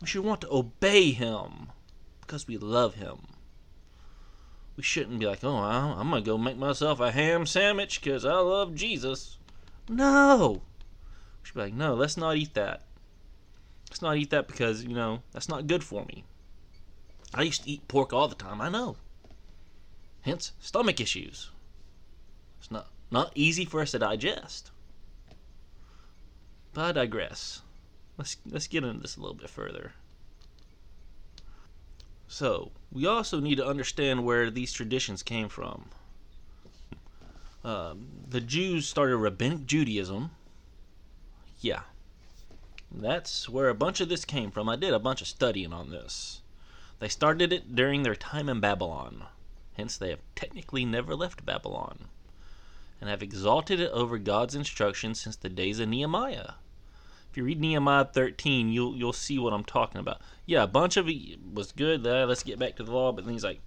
We 0.01 0.08
should 0.08 0.23
want 0.23 0.41
to 0.41 0.54
obey 0.54 1.12
him 1.12 1.71
because 2.21 2.47
we 2.47 2.58
love 2.58 2.95
him. 2.95 3.28
We 4.78 4.84
shouldn't 4.84 5.19
be 5.19 5.25
like, 5.25 5.43
oh, 5.43 5.56
I'm 5.56 6.10
going 6.10 6.23
to 6.23 6.30
go 6.30 6.38
make 6.38 6.58
myself 6.58 6.99
a 6.99 7.12
ham 7.12 7.45
sandwich 7.45 8.01
because 8.01 8.25
I 8.25 8.34
love 8.34 8.75
Jesus. 8.75 9.38
No. 9.88 10.62
We 11.41 11.47
should 11.47 11.56
be 11.56 11.62
like, 11.62 11.73
no, 11.73 11.93
let's 11.93 12.17
not 12.17 12.36
eat 12.36 12.54
that. 12.56 12.84
Let's 13.89 14.01
not 14.01 14.17
eat 14.17 14.32
that 14.32 14.47
because, 14.47 14.84
you 14.84 14.93
know, 14.93 15.21
that's 15.32 15.47
not 15.47 15.67
good 15.67 15.84
for 15.84 16.04
me. 16.06 16.25
I 17.34 17.43
used 17.43 17.63
to 17.63 17.69
eat 17.69 17.88
pork 17.88 18.12
all 18.12 18.28
the 18.28 18.36
time, 18.36 18.60
I 18.60 18.67
know 18.67 18.97
hence 20.25 20.51
stomach 20.59 20.99
issues. 20.99 21.51
It's 22.59 22.71
not, 22.71 22.88
not 23.11 23.31
easy 23.35 23.63
for 23.63 23.81
us 23.81 23.91
to 23.91 23.99
digest. 23.99 24.71
But 26.73 26.85
I 26.85 26.91
digress. 26.91 27.61
Let's, 28.17 28.38
let's 28.49 28.67
get 28.67 28.83
into 28.83 28.99
this 28.99 29.17
a 29.17 29.21
little 29.21 29.35
bit 29.35 29.49
further. 29.49 29.93
So, 32.27 32.71
we 32.91 33.05
also 33.05 33.39
need 33.39 33.57
to 33.57 33.67
understand 33.67 34.25
where 34.25 34.49
these 34.49 34.73
traditions 34.73 35.21
came 35.21 35.47
from. 35.47 35.85
Um, 37.63 38.07
the 38.27 38.41
Jews 38.41 38.88
started 38.88 39.17
rabbinic 39.17 39.67
Judaism. 39.67 40.31
Yeah. 41.61 41.81
That's 42.91 43.47
where 43.47 43.69
a 43.69 43.75
bunch 43.75 44.01
of 44.01 44.09
this 44.09 44.25
came 44.25 44.49
from. 44.49 44.69
I 44.69 44.75
did 44.75 44.93
a 44.93 44.99
bunch 44.99 45.21
of 45.21 45.27
studying 45.27 45.71
on 45.71 45.91
this. 45.91 46.41
They 46.99 47.09
started 47.09 47.53
it 47.53 47.75
during 47.75 48.03
their 48.03 48.15
time 48.15 48.49
in 48.49 48.59
Babylon. 48.59 49.25
Hence, 49.77 49.97
they 49.97 50.09
have 50.09 50.21
technically 50.35 50.85
never 50.85 51.15
left 51.15 51.45
Babylon, 51.45 52.07
and 53.01 53.09
have 53.09 53.21
exalted 53.21 53.79
it 53.79 53.91
over 53.91 54.17
God's 54.17 54.55
instructions 54.55 55.19
since 55.19 55.35
the 55.35 55.49
days 55.49 55.79
of 55.79 55.89
Nehemiah. 55.89 56.53
If 57.29 57.38
you 57.38 57.43
read 57.43 57.59
Nehemiah 57.59 58.05
13, 58.05 58.69
you'll 58.69 58.95
you'll 58.95 59.11
see 59.11 59.38
what 59.38 59.51
I'm 59.51 59.65
talking 59.65 59.99
about. 59.99 60.21
Yeah, 60.45 60.63
a 60.63 60.67
bunch 60.67 60.95
of 60.95 61.09
it 61.09 61.39
was 61.53 61.73
good. 61.73 62.07
Uh, 62.07 62.25
let's 62.25 62.43
get 62.43 62.57
back 62.57 62.77
to 62.77 62.83
the 62.83 62.93
law, 62.93 63.11
but 63.11 63.25
then 63.25 63.33
he's 63.33 63.43
like, 63.43 63.59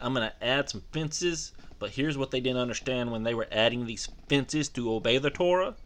I'm 0.00 0.14
gonna 0.14 0.32
add 0.42 0.68
some 0.68 0.82
fences. 0.92 1.52
But 1.78 1.90
here's 1.90 2.18
what 2.18 2.32
they 2.32 2.40
didn't 2.40 2.60
understand 2.60 3.12
when 3.12 3.22
they 3.22 3.34
were 3.34 3.46
adding 3.52 3.86
these 3.86 4.08
fences 4.28 4.68
to 4.70 4.92
obey 4.92 5.18
the 5.18 5.30
Torah. 5.30 5.76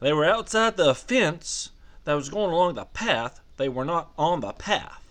They 0.00 0.14
were 0.14 0.24
outside 0.24 0.78
the 0.78 0.94
fence 0.94 1.70
that 2.04 2.14
was 2.14 2.30
going 2.30 2.52
along 2.52 2.74
the 2.74 2.86
path. 2.86 3.40
They 3.58 3.68
were 3.68 3.84
not 3.84 4.12
on 4.16 4.40
the 4.40 4.52
path. 4.52 5.03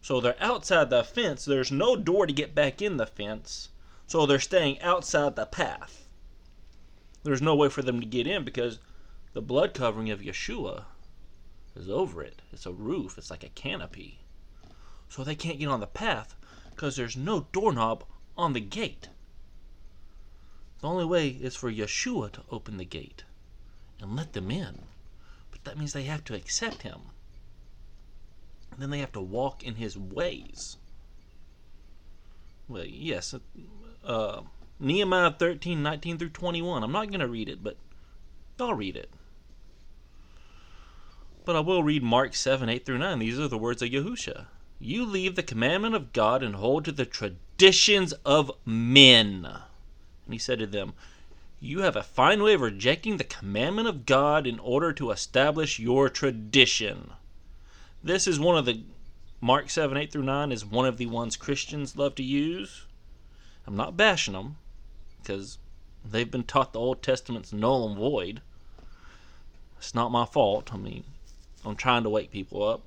So 0.00 0.20
they're 0.20 0.40
outside 0.40 0.90
the 0.90 1.02
fence. 1.02 1.44
There's 1.44 1.72
no 1.72 1.96
door 1.96 2.26
to 2.26 2.32
get 2.32 2.54
back 2.54 2.80
in 2.80 2.96
the 2.96 3.06
fence. 3.06 3.68
So 4.06 4.24
they're 4.24 4.38
staying 4.38 4.80
outside 4.80 5.36
the 5.36 5.44
path. 5.44 6.08
There's 7.24 7.42
no 7.42 7.54
way 7.54 7.68
for 7.68 7.82
them 7.82 8.00
to 8.00 8.06
get 8.06 8.26
in 8.26 8.44
because 8.44 8.78
the 9.32 9.42
blood 9.42 9.74
covering 9.74 10.08
of 10.10 10.20
Yeshua 10.20 10.84
is 11.74 11.90
over 11.90 12.22
it. 12.22 12.40
It's 12.52 12.64
a 12.64 12.72
roof, 12.72 13.18
it's 13.18 13.30
like 13.30 13.44
a 13.44 13.50
canopy. 13.50 14.20
So 15.08 15.24
they 15.24 15.34
can't 15.34 15.58
get 15.58 15.68
on 15.68 15.80
the 15.80 15.86
path 15.86 16.34
because 16.70 16.96
there's 16.96 17.16
no 17.16 17.48
doorknob 17.52 18.04
on 18.36 18.52
the 18.52 18.60
gate. 18.60 19.08
The 20.80 20.86
only 20.86 21.04
way 21.04 21.28
is 21.28 21.56
for 21.56 21.72
Yeshua 21.72 22.32
to 22.32 22.44
open 22.50 22.76
the 22.76 22.84
gate 22.84 23.24
and 24.00 24.14
let 24.14 24.32
them 24.32 24.50
in. 24.50 24.86
But 25.50 25.64
that 25.64 25.76
means 25.76 25.92
they 25.92 26.04
have 26.04 26.24
to 26.24 26.34
accept 26.34 26.82
him 26.82 27.10
then 28.78 28.90
they 28.90 29.00
have 29.00 29.12
to 29.12 29.20
walk 29.20 29.62
in 29.64 29.76
his 29.76 29.96
ways. 29.98 30.76
well, 32.68 32.84
yes, 32.84 33.34
uh, 34.04 34.42
Nehemiah 34.80 35.32
13, 35.32 35.82
19 35.82 36.18
through 36.18 36.28
21. 36.30 36.82
I'm 36.82 36.92
not 36.92 37.08
going 37.08 37.20
to 37.20 37.28
read 37.28 37.48
it, 37.48 37.62
but 37.62 37.76
I'll 38.60 38.74
read 38.74 38.96
it. 38.96 39.10
But 41.44 41.56
I 41.56 41.60
will 41.60 41.82
read 41.82 42.02
Mark 42.02 42.34
7, 42.34 42.68
8 42.68 42.84
through 42.84 42.98
9. 42.98 43.18
These 43.18 43.40
are 43.40 43.48
the 43.48 43.58
words 43.58 43.82
of 43.82 43.88
Yahusha. 43.88 44.46
You 44.78 45.04
leave 45.04 45.34
the 45.34 45.42
commandment 45.42 45.94
of 45.94 46.12
God 46.12 46.42
and 46.42 46.54
hold 46.54 46.84
to 46.84 46.92
the 46.92 47.06
traditions 47.06 48.12
of 48.24 48.52
men. 48.64 49.44
And 49.44 50.34
he 50.34 50.38
said 50.38 50.58
to 50.60 50.66
them, 50.66 50.92
You 51.58 51.80
have 51.80 51.96
a 51.96 52.02
fine 52.02 52.42
way 52.42 52.54
of 52.54 52.60
rejecting 52.60 53.16
the 53.16 53.24
commandment 53.24 53.88
of 53.88 54.06
God 54.06 54.46
in 54.46 54.58
order 54.58 54.92
to 54.92 55.10
establish 55.10 55.78
your 55.80 56.08
tradition. 56.08 57.12
This 58.08 58.26
is 58.26 58.40
one 58.40 58.56
of 58.56 58.64
the 58.64 58.84
Mark 59.38 59.68
7, 59.68 59.94
8 59.94 60.10
through 60.10 60.22
9 60.22 60.50
is 60.50 60.64
one 60.64 60.86
of 60.86 60.96
the 60.96 61.04
ones 61.04 61.36
Christians 61.36 61.94
love 61.94 62.14
to 62.14 62.22
use. 62.22 62.86
I'm 63.66 63.76
not 63.76 63.98
bashing 63.98 64.32
them 64.32 64.56
because 65.20 65.58
they've 66.02 66.30
been 66.30 66.44
taught 66.44 66.72
the 66.72 66.80
Old 66.80 67.02
Testament's 67.02 67.52
null 67.52 67.86
and 67.86 67.98
void. 67.98 68.40
It's 69.76 69.94
not 69.94 70.10
my 70.10 70.24
fault. 70.24 70.72
I 70.72 70.78
mean, 70.78 71.04
I'm 71.66 71.76
trying 71.76 72.02
to 72.04 72.08
wake 72.08 72.30
people 72.30 72.66
up. 72.66 72.80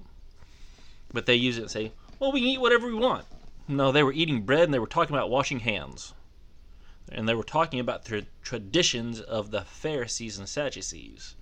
But 1.13 1.27
they 1.27 1.35
use 1.35 1.59
it 1.59 1.61
and 1.61 1.69
say, 1.71 1.91
well, 2.17 2.31
we 2.31 2.39
can 2.39 2.49
eat 2.49 2.61
whatever 2.61 2.87
we 2.87 2.95
want. 2.95 3.25
No, 3.67 3.91
they 3.91 4.01
were 4.01 4.13
eating 4.13 4.41
bread 4.41 4.63
and 4.63 4.73
they 4.73 4.79
were 4.79 4.87
talking 4.87 5.15
about 5.15 5.29
washing 5.29 5.59
hands. 5.59 6.15
And 7.11 7.29
they 7.29 7.35
were 7.35 7.43
talking 7.43 7.79
about 7.79 8.05
the 8.05 8.25
traditions 8.41 9.21
of 9.21 9.51
the 9.51 9.61
Pharisees 9.61 10.39
and 10.39 10.49
Sadducees. 10.49 11.35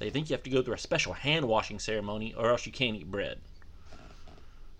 They 0.00 0.08
think 0.08 0.30
you 0.30 0.34
have 0.34 0.42
to 0.44 0.50
go 0.50 0.62
through 0.62 0.74
a 0.74 0.78
special 0.78 1.12
hand 1.12 1.46
washing 1.46 1.78
ceremony 1.78 2.32
or 2.34 2.50
else 2.50 2.64
you 2.64 2.72
can't 2.72 2.96
eat 2.96 3.10
bread. 3.10 3.38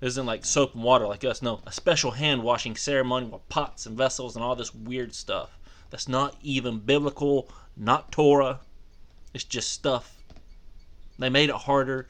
It 0.00 0.06
isn't 0.06 0.24
like 0.24 0.46
soap 0.46 0.74
and 0.74 0.82
water 0.82 1.06
like 1.06 1.24
us. 1.24 1.42
No, 1.42 1.60
a 1.66 1.72
special 1.72 2.12
hand 2.12 2.42
washing 2.42 2.74
ceremony 2.74 3.26
with 3.26 3.46
pots 3.50 3.84
and 3.84 3.98
vessels 3.98 4.34
and 4.34 4.42
all 4.42 4.56
this 4.56 4.74
weird 4.74 5.14
stuff. 5.14 5.58
That's 5.90 6.08
not 6.08 6.36
even 6.42 6.78
biblical, 6.78 7.50
not 7.76 8.10
Torah. 8.10 8.60
It's 9.34 9.44
just 9.44 9.70
stuff. 9.70 10.16
They 11.18 11.28
made 11.28 11.50
it 11.50 11.54
harder 11.54 12.08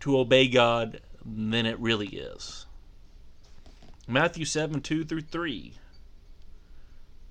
to 0.00 0.18
obey 0.18 0.48
God 0.48 1.02
than 1.22 1.66
it 1.66 1.78
really 1.78 2.08
is. 2.08 2.64
Matthew 4.08 4.46
7 4.46 4.80
2 4.80 5.04
through 5.04 5.20
3. 5.20 5.74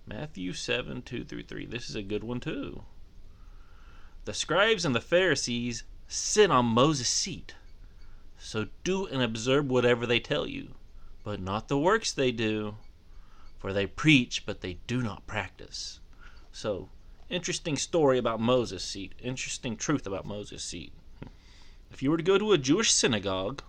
Matthew 0.06 0.54
7 0.54 1.02
2 1.02 1.26
through 1.26 1.44
3. 1.44 1.66
This 1.66 1.90
is 1.90 1.96
a 1.96 2.04
good 2.04 2.24
one 2.24 2.40
too. 2.40 2.84
The 4.30 4.36
scribes 4.36 4.86
and 4.86 4.94
the 4.94 5.02
Pharisees 5.02 5.86
sit 6.08 6.52
on 6.52 6.68
Moses' 6.68 7.10
seat. 7.10 7.56
So 8.38 8.68
do 8.84 9.08
and 9.08 9.24
observe 9.24 9.66
whatever 9.66 10.06
they 10.06 10.20
tell 10.20 10.46
you, 10.46 10.76
but 11.24 11.42
not 11.42 11.68
the 11.68 11.80
works 11.80 12.12
they 12.12 12.32
do, 12.32 12.76
for 13.58 13.74
they 13.74 13.88
preach, 13.88 14.46
but 14.46 14.62
they 14.62 14.78
do 14.86 15.02
not 15.02 15.26
practice. 15.26 16.00
So, 16.52 16.90
interesting 17.28 17.76
story 17.76 18.20
about 18.20 18.40
Moses' 18.40 18.84
seat. 18.84 19.14
Interesting 19.18 19.76
truth 19.76 20.06
about 20.06 20.28
Moses' 20.28 20.64
seat. 20.64 20.94
If 21.90 22.04
you 22.04 22.12
were 22.12 22.18
to 22.18 22.22
go 22.22 22.38
to 22.38 22.52
a 22.52 22.60
Jewish 22.60 22.94
synagogue 22.94 23.64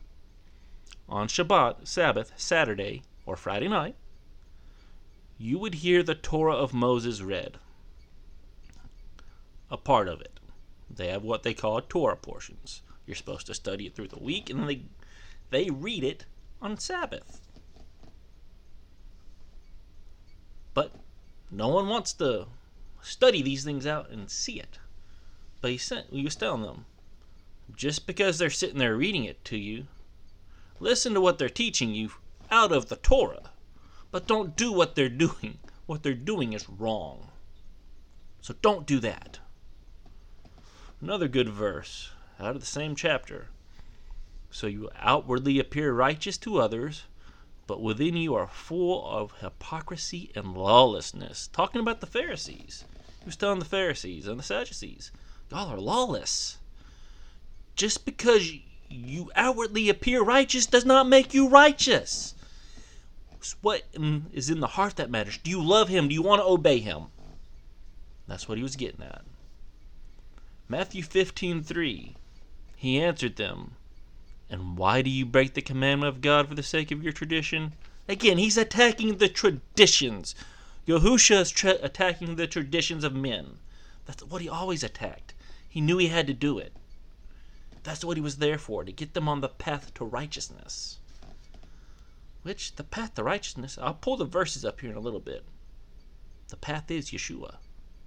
on 1.09 1.29
Shabbat, 1.29 1.88
Sabbath, 1.88 2.33
Saturday, 2.37 3.03
or 3.25 3.35
Friday 3.35 3.68
night, 3.68 3.94
you 5.38 5.59
would 5.59 5.77
hear 5.77 6.03
the 6.03 6.14
Torah 6.14 6.55
of 6.55 6.75
Moses 6.75 7.23
read. 7.23 7.57
A 9.70 9.79
part 9.79 10.07
of 10.07 10.20
it. 10.20 10.39
They 10.90 11.09
have 11.09 11.22
what 11.22 11.42
they 11.42 11.55
call 11.55 11.81
Torah 11.81 12.16
portions. 12.16 12.83
You're 13.07 13.14
supposed 13.14 13.46
to 13.46 13.55
study 13.55 13.87
it 13.87 13.94
through 13.94 14.09
the 14.09 14.18
week, 14.18 14.50
and 14.50 14.68
they, 14.68 14.83
they 15.50 15.70
read 15.70 16.05
it 16.05 16.26
on 16.61 16.79
Sabbath. 16.79 17.40
But 20.74 20.92
no 21.50 21.68
one 21.68 21.88
wants 21.88 22.12
to 22.14 22.46
study 23.03 23.42
these 23.42 23.64
things 23.64 23.87
out 23.87 24.11
and 24.11 24.31
see 24.31 24.61
it. 24.61 24.79
But 25.61 25.70
he, 25.70 25.79
sent, 25.79 26.07
he 26.11 26.24
was 26.24 26.37
telling 26.37 26.62
them, 26.62 26.87
just 27.76 28.07
because 28.07 28.38
they're 28.38 28.50
sitting 28.50 28.79
there 28.79 28.96
reading 28.96 29.24
it 29.24 29.44
to 29.46 29.57
you, 29.57 29.87
listen 30.79 31.14
to 31.14 31.20
what 31.20 31.38
they're 31.38 31.48
teaching 31.48 31.94
you 31.94 32.12
out 32.50 32.72
of 32.72 32.88
the 32.88 32.96
Torah, 32.96 33.50
but 34.11 34.26
don't 34.26 34.57
do 34.57 34.72
what 34.72 34.94
they're 34.94 35.09
doing. 35.09 35.59
What 35.87 36.03
they're 36.03 36.14
doing 36.14 36.53
is 36.53 36.68
wrong. 36.68 37.31
So 38.40 38.55
don't 38.62 38.87
do 38.87 39.00
that. 39.00 39.40
Another 41.01 41.29
good 41.29 41.49
verse 41.49 42.11
out 42.39 42.55
of 42.55 42.61
the 42.61 42.67
same 42.67 42.95
chapter. 42.95 43.47
So 44.51 44.67
you 44.67 44.91
outwardly 44.99 45.59
appear 45.59 45.93
righteous 45.93 46.37
to 46.39 46.59
others, 46.59 47.05
but 47.67 47.81
within 47.81 48.17
you 48.17 48.35
are 48.35 48.49
full 48.49 49.09
of 49.09 49.41
hypocrisy 49.41 50.31
and 50.35 50.55
lawlessness. 50.55 51.49
Talking 51.53 51.81
about 51.81 52.01
the 52.01 52.07
Pharisees. 52.07 52.85
He 53.21 53.27
was 53.27 53.37
telling 53.37 53.61
the 53.61 53.65
Pharisees 53.65 54.27
and 54.27 54.39
the 54.39 54.43
Sadducees, 54.43 55.11
y'all 55.51 55.69
are 55.69 55.81
lawless. 55.81 56.59
Just 57.77 58.05
because 58.05 58.53
you 58.89 59.31
outwardly 59.37 59.89
appear 59.89 60.23
righteous 60.23 60.67
does 60.67 60.85
not 60.85 61.09
make 61.09 61.33
you 61.33 61.49
righteous. 61.49 62.35
It's 63.33 63.57
what 63.63 63.85
is 64.33 64.51
in 64.51 64.61
the 64.61 64.67
heart 64.67 64.97
that 64.97 65.11
matters. 65.11 65.39
Do 65.39 65.51
you 65.51 65.63
love 65.63 65.89
him? 65.89 66.09
Do 66.09 66.15
you 66.15 66.23
want 66.23 66.43
to 66.43 66.47
obey 66.47 66.79
him? 66.79 67.05
That's 68.27 68.49
what 68.49 68.59
he 68.59 68.63
was 68.63 68.77
getting 68.77 69.03
at. 69.03 69.23
Matthew 70.70 71.02
15:3 71.02 72.14
He 72.76 73.00
answered 73.00 73.35
them, 73.35 73.74
"And 74.48 74.78
why 74.78 75.02
do 75.02 75.11
you 75.11 75.26
break 75.26 75.54
the 75.54 75.62
commandment 75.62 76.14
of 76.14 76.20
God 76.20 76.48
for 76.48 76.54
the 76.54 76.62
sake 76.62 76.92
of 76.92 77.02
your 77.02 77.12
tradition?" 77.12 77.72
Again, 78.09 78.38
he's 78.38 78.56
attacking 78.56 79.16
the 79.16 79.28
traditions. 79.28 80.37
Yahusha 80.87 81.40
is 81.40 81.50
tra- 81.50 81.80
attacking 81.83 82.37
the 82.37 82.46
traditions 82.46 83.02
of 83.02 83.16
men. 83.16 83.59
That's 84.06 84.22
what 84.22 84.42
he 84.42 84.48
always 84.48 84.85
attacked. 84.85 85.35
He 85.68 85.80
knew 85.80 85.98
he 85.98 86.06
had 86.06 86.28
to 86.28 86.35
do 86.35 86.56
it. 86.56 86.72
That's 87.83 88.04
what 88.04 88.16
he 88.16 88.20
was 88.20 88.37
there 88.37 88.56
for, 88.56 88.85
to 88.85 88.92
get 88.92 89.14
them 89.14 89.28
on 89.28 89.40
the 89.40 89.48
path 89.48 89.92
to 89.94 90.04
righteousness. 90.04 90.98
Which, 92.42 92.76
the 92.76 92.85
path 92.85 93.16
to 93.16 93.24
righteousness, 93.24 93.76
I'll 93.76 93.94
pull 93.94 94.16
the 94.16 94.24
verses 94.24 94.64
up 94.64 94.83
here 94.83 94.90
in 94.90 94.96
a 94.96 95.00
little 95.00 95.18
bit. 95.18 95.44
The 96.46 96.56
path 96.56 96.92
is 96.92 97.11
Yeshua, 97.11 97.56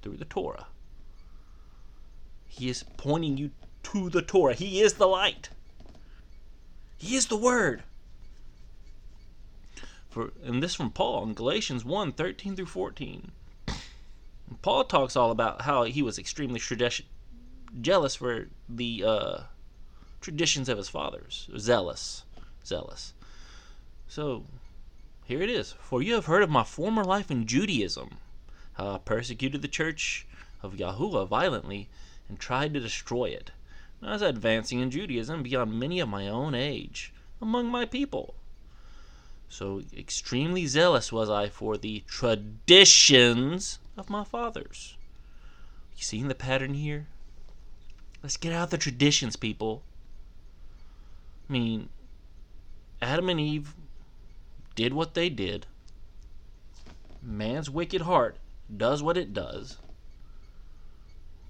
through 0.01 0.15
the 0.15 0.23
Torah. 0.23 0.67
He 2.55 2.69
is 2.69 2.83
pointing 2.97 3.37
you 3.37 3.49
to 3.81 4.11
the 4.11 4.21
Torah. 4.21 4.53
He 4.53 4.79
is 4.79 4.93
the 4.93 5.07
light. 5.07 5.49
He 6.97 7.15
is 7.15 7.25
the 7.25 7.35
Word. 7.35 7.81
For, 10.11 10.33
and 10.43 10.61
this 10.61 10.75
from 10.75 10.91
Paul 10.91 11.23
in 11.23 11.33
Galatians 11.33 11.83
1 11.83 12.11
13 12.11 12.55
through 12.55 12.67
14. 12.67 13.31
Paul 14.61 14.83
talks 14.83 15.15
all 15.15 15.31
about 15.31 15.63
how 15.63 15.83
he 15.85 16.03
was 16.03 16.19
extremely 16.19 16.61
jealous 17.81 18.15
for 18.15 18.49
the 18.69 19.03
uh, 19.03 19.37
traditions 20.21 20.69
of 20.69 20.77
his 20.77 20.89
fathers. 20.89 21.49
Zealous. 21.57 22.21
Zealous. 22.63 23.13
So, 24.07 24.43
here 25.25 25.41
it 25.41 25.49
is. 25.49 25.71
For 25.71 26.03
you 26.03 26.13
have 26.13 26.27
heard 26.27 26.43
of 26.43 26.51
my 26.51 26.63
former 26.63 27.03
life 27.03 27.31
in 27.31 27.47
Judaism, 27.47 28.17
how 28.73 28.91
I 28.91 28.97
persecuted 28.99 29.63
the 29.63 29.67
church 29.67 30.27
of 30.61 30.75
Yahuwah 30.75 31.27
violently 31.27 31.89
and 32.29 32.39
tried 32.39 32.73
to 32.73 32.79
destroy 32.79 33.25
it. 33.25 33.51
I 34.01 34.13
was 34.13 34.21
advancing 34.21 34.79
in 34.79 34.91
Judaism 34.91 35.43
beyond 35.43 35.79
many 35.79 35.99
of 35.99 36.09
my 36.09 36.27
own 36.27 36.53
age 36.53 37.13
among 37.41 37.67
my 37.67 37.85
people. 37.85 38.35
So 39.47 39.83
extremely 39.95 40.65
zealous 40.65 41.11
was 41.11 41.29
I 41.29 41.47
for 41.47 41.77
the 41.77 42.03
traditions 42.07 43.79
of 43.95 44.09
my 44.09 44.23
fathers. 44.23 44.97
You 45.95 46.03
seeing 46.03 46.27
the 46.27 46.35
pattern 46.35 46.73
here? 46.73 47.07
Let's 48.23 48.37
get 48.37 48.51
out 48.51 48.71
the 48.71 48.77
traditions, 48.77 49.35
people. 49.35 49.83
I 51.49 51.53
mean, 51.53 51.89
Adam 53.01 53.29
and 53.29 53.39
Eve 53.39 53.75
did 54.75 54.93
what 54.93 55.13
they 55.13 55.29
did. 55.29 55.65
Man's 57.21 57.69
wicked 57.69 58.01
heart 58.01 58.37
does 58.75 59.03
what 59.03 59.17
it 59.17 59.33
does. 59.33 59.77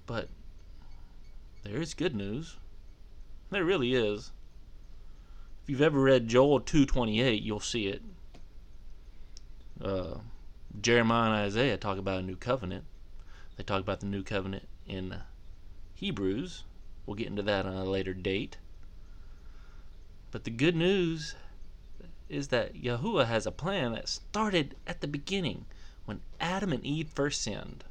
But 0.06 0.28
there 1.64 1.80
is 1.80 1.94
good 1.94 2.14
news. 2.14 2.56
There 3.50 3.64
really 3.64 3.94
is. 3.94 4.32
If 5.62 5.70
you've 5.70 5.80
ever 5.80 5.98
read 5.98 6.28
Joel 6.28 6.60
2:28, 6.60 7.42
you'll 7.42 7.60
see 7.60 7.86
it. 7.86 8.02
Uh, 9.80 10.18
Jeremiah 10.80 11.30
and 11.30 11.40
Isaiah 11.40 11.76
talk 11.76 11.98
about 11.98 12.20
a 12.20 12.22
new 12.22 12.36
covenant. 12.36 12.84
They 13.56 13.64
talk 13.64 13.80
about 13.80 14.00
the 14.00 14.06
new 14.06 14.22
covenant 14.22 14.68
in 14.86 15.20
Hebrews. 15.94 16.64
We'll 17.06 17.16
get 17.16 17.28
into 17.28 17.42
that 17.42 17.66
on 17.66 17.74
a 17.74 17.84
later 17.84 18.14
date. 18.14 18.58
But 20.30 20.44
the 20.44 20.50
good 20.50 20.74
news 20.74 21.36
is 22.28 22.48
that 22.48 22.74
Yahuwah 22.74 23.26
has 23.26 23.46
a 23.46 23.52
plan 23.52 23.92
that 23.92 24.08
started 24.08 24.74
at 24.86 25.00
the 25.00 25.06
beginning 25.06 25.66
when 26.04 26.20
Adam 26.40 26.72
and 26.72 26.84
Eve 26.84 27.08
first 27.08 27.42
sinned. 27.42 27.84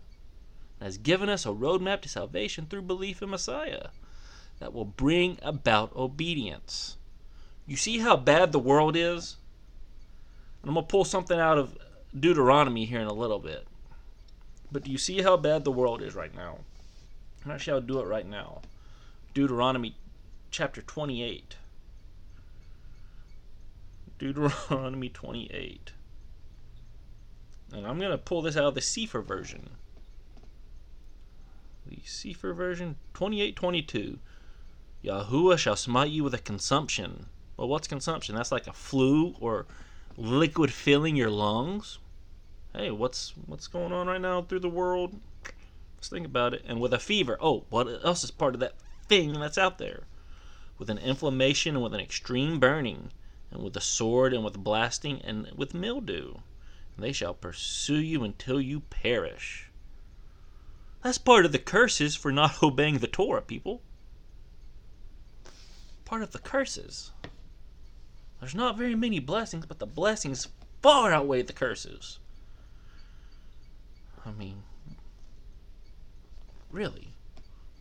Has 0.84 0.98
given 0.98 1.30
us 1.30 1.46
a 1.46 1.50
roadmap 1.50 2.02
to 2.02 2.10
salvation 2.10 2.66
through 2.66 2.82
belief 2.82 3.22
in 3.22 3.30
Messiah 3.30 3.88
that 4.60 4.74
will 4.74 4.84
bring 4.84 5.38
about 5.42 5.96
obedience. 5.96 6.98
You 7.66 7.78
see 7.78 8.00
how 8.00 8.18
bad 8.18 8.52
the 8.52 8.60
world 8.60 8.98
is? 8.98 9.38
And 10.62 10.70
I'm 10.70 10.74
going 10.76 10.86
to 10.86 10.92
pull 10.92 11.06
something 11.06 11.40
out 11.40 11.58
of 11.58 11.78
Deuteronomy 12.18 12.84
here 12.84 13.00
in 13.00 13.08
a 13.08 13.14
little 13.14 13.40
bit. 13.40 13.66
But 14.74 14.84
do 14.84 14.92
you 14.92 14.98
see 14.98 15.22
how 15.22 15.38
bad 15.38 15.64
the 15.64 15.72
world 15.72 16.02
is 16.02 16.16
right 16.16 16.36
now? 16.36 16.58
And 17.44 17.54
actually, 17.54 17.74
I'll 17.74 17.82
do 17.82 18.02
it 18.02 18.08
right 18.08 18.28
now. 18.28 18.62
Deuteronomy 19.34 19.96
chapter 20.52 20.82
28. 20.82 21.56
Deuteronomy 24.20 25.08
28. 25.08 25.94
And 27.72 27.88
I'm 27.88 28.00
going 28.00 28.12
to 28.12 28.18
pull 28.18 28.42
this 28.42 28.58
out 28.58 28.66
of 28.66 28.76
the 28.76 28.82
Sefer 28.82 29.22
version. 29.22 29.70
The 31.94 32.02
Sefer 32.06 32.54
version 32.54 32.96
2822. 33.14 34.18
Yahuwah 35.06 35.60
shall 35.60 35.76
smite 35.76 36.10
you 36.10 36.24
with 36.24 36.34
a 36.34 36.40
consumption. 36.40 37.28
Well, 37.56 37.68
what's 37.68 37.88
consumption? 37.88 38.34
That's 38.34 38.52
like 38.52 38.66
a 38.66 38.74
flu 38.74 39.36
or 39.40 39.68
liquid 40.18 40.74
filling 40.74 41.16
your 41.16 41.30
lungs. 41.30 42.00
Hey, 42.74 42.90
what's 42.90 43.34
what's 43.46 43.68
going 43.68 43.92
on 43.92 44.08
right 44.08 44.20
now 44.20 44.42
through 44.42 44.62
the 44.62 44.70
world? 44.70 45.20
Let's 45.96 46.10
think 46.10 46.26
about 46.26 46.56
it. 46.56 46.66
And 46.68 46.82
with 46.82 46.96
a 46.96 47.00
fever. 47.00 47.38
Oh, 47.40 47.66
what 47.70 47.88
else 48.04 48.24
is 48.24 48.32
part 48.32 48.56
of 48.56 48.60
that 48.62 48.74
thing 49.08 49.34
that's 49.34 49.60
out 49.60 49.78
there? 49.78 50.06
With 50.80 50.90
an 50.90 50.98
inflammation 50.98 51.76
and 51.76 51.84
with 51.84 51.94
an 51.94 52.00
extreme 52.00 52.60
burning, 52.60 53.12
and 53.52 53.62
with 53.62 53.78
a 53.78 53.82
sword 53.82 54.34
and 54.34 54.44
with 54.44 54.64
blasting 54.64 55.22
and 55.22 55.48
with 55.56 55.76
mildew. 55.76 56.38
And 56.96 57.06
they 57.06 57.12
shall 57.12 57.36
pursue 57.36 58.02
you 58.02 58.24
until 58.24 58.60
you 58.60 58.80
perish. 58.80 59.70
That's 61.04 61.18
part 61.18 61.46
of 61.46 61.52
the 61.52 61.60
curses 61.60 62.16
for 62.16 62.32
not 62.32 62.64
obeying 62.64 63.00
the 63.00 63.08
Torah, 63.08 63.42
people. 63.42 63.82
Part 66.06 66.24
of 66.24 66.32
the 66.32 66.40
curses. 66.40 67.12
There's 68.40 68.56
not 68.56 68.78
very 68.78 68.96
many 68.96 69.20
blessings, 69.20 69.66
but 69.66 69.80
the 69.80 69.86
blessings 69.86 70.48
far 70.82 71.14
outweigh 71.14 71.42
the 71.42 71.54
curses. 71.54 72.20
I 74.26 74.32
mean, 74.32 74.64
really. 76.72 77.10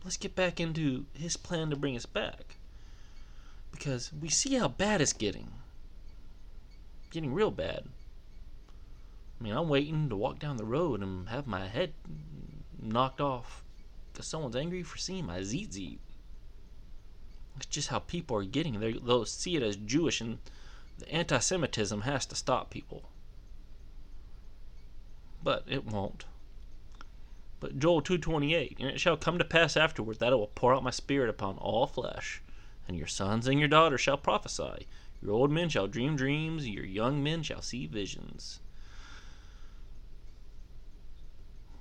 Let's 0.03 0.17
get 0.17 0.35
back 0.35 0.59
into 0.59 1.05
his 1.13 1.37
plan 1.37 1.69
to 1.69 1.77
bring 1.77 1.95
us 1.95 2.05
back. 2.05 2.57
Because 3.71 4.11
we 4.13 4.27
see 4.27 4.55
how 4.55 4.67
bad 4.67 4.99
it's 4.99 5.13
getting. 5.13 5.49
Getting 7.09 7.33
real 7.33 7.51
bad. 7.51 7.85
I 9.39 9.43
mean, 9.43 9.55
I'm 9.55 9.69
waiting 9.69 10.09
to 10.09 10.15
walk 10.15 10.39
down 10.39 10.57
the 10.57 10.65
road 10.65 11.01
and 11.01 11.29
have 11.29 11.47
my 11.47 11.67
head 11.67 11.93
knocked 12.83 13.21
off 13.21 13.63
because 14.11 14.27
someone's 14.27 14.55
angry 14.55 14.83
for 14.83 14.97
seeing 14.97 15.25
my 15.25 15.39
tzitzit. 15.39 15.97
It's 17.57 17.65
just 17.65 17.89
how 17.89 17.99
people 17.99 18.37
are 18.37 18.43
getting. 18.43 18.79
They, 18.79 18.93
they'll 18.93 19.25
see 19.25 19.55
it 19.55 19.63
as 19.63 19.75
Jewish, 19.75 20.21
and 20.21 20.39
the 20.97 21.11
anti 21.11 21.39
Semitism 21.39 22.01
has 22.01 22.25
to 22.27 22.35
stop 22.35 22.69
people. 22.69 23.09
But 25.43 25.63
it 25.67 25.85
won't. 25.85 26.25
But 27.59 27.79
Joel 27.79 28.01
2.28, 28.01 28.79
And 28.79 28.89
it 28.89 28.99
shall 28.99 29.17
come 29.17 29.37
to 29.37 29.45
pass 29.45 29.77
afterward 29.77 30.19
that 30.19 30.33
I 30.33 30.35
will 30.35 30.47
pour 30.47 30.73
out 30.73 30.83
my 30.83 30.91
spirit 30.91 31.29
upon 31.29 31.57
all 31.57 31.87
flesh, 31.87 32.41
and 32.87 32.97
your 32.97 33.07
sons 33.07 33.47
and 33.47 33.59
your 33.59 33.69
daughters 33.69 34.01
shall 34.01 34.17
prophesy. 34.17 34.87
Your 35.21 35.31
old 35.31 35.51
men 35.51 35.69
shall 35.69 35.87
dream 35.87 36.15
dreams, 36.15 36.67
your 36.67 36.85
young 36.85 37.23
men 37.23 37.43
shall 37.43 37.61
see 37.61 37.87
visions. 37.87 38.59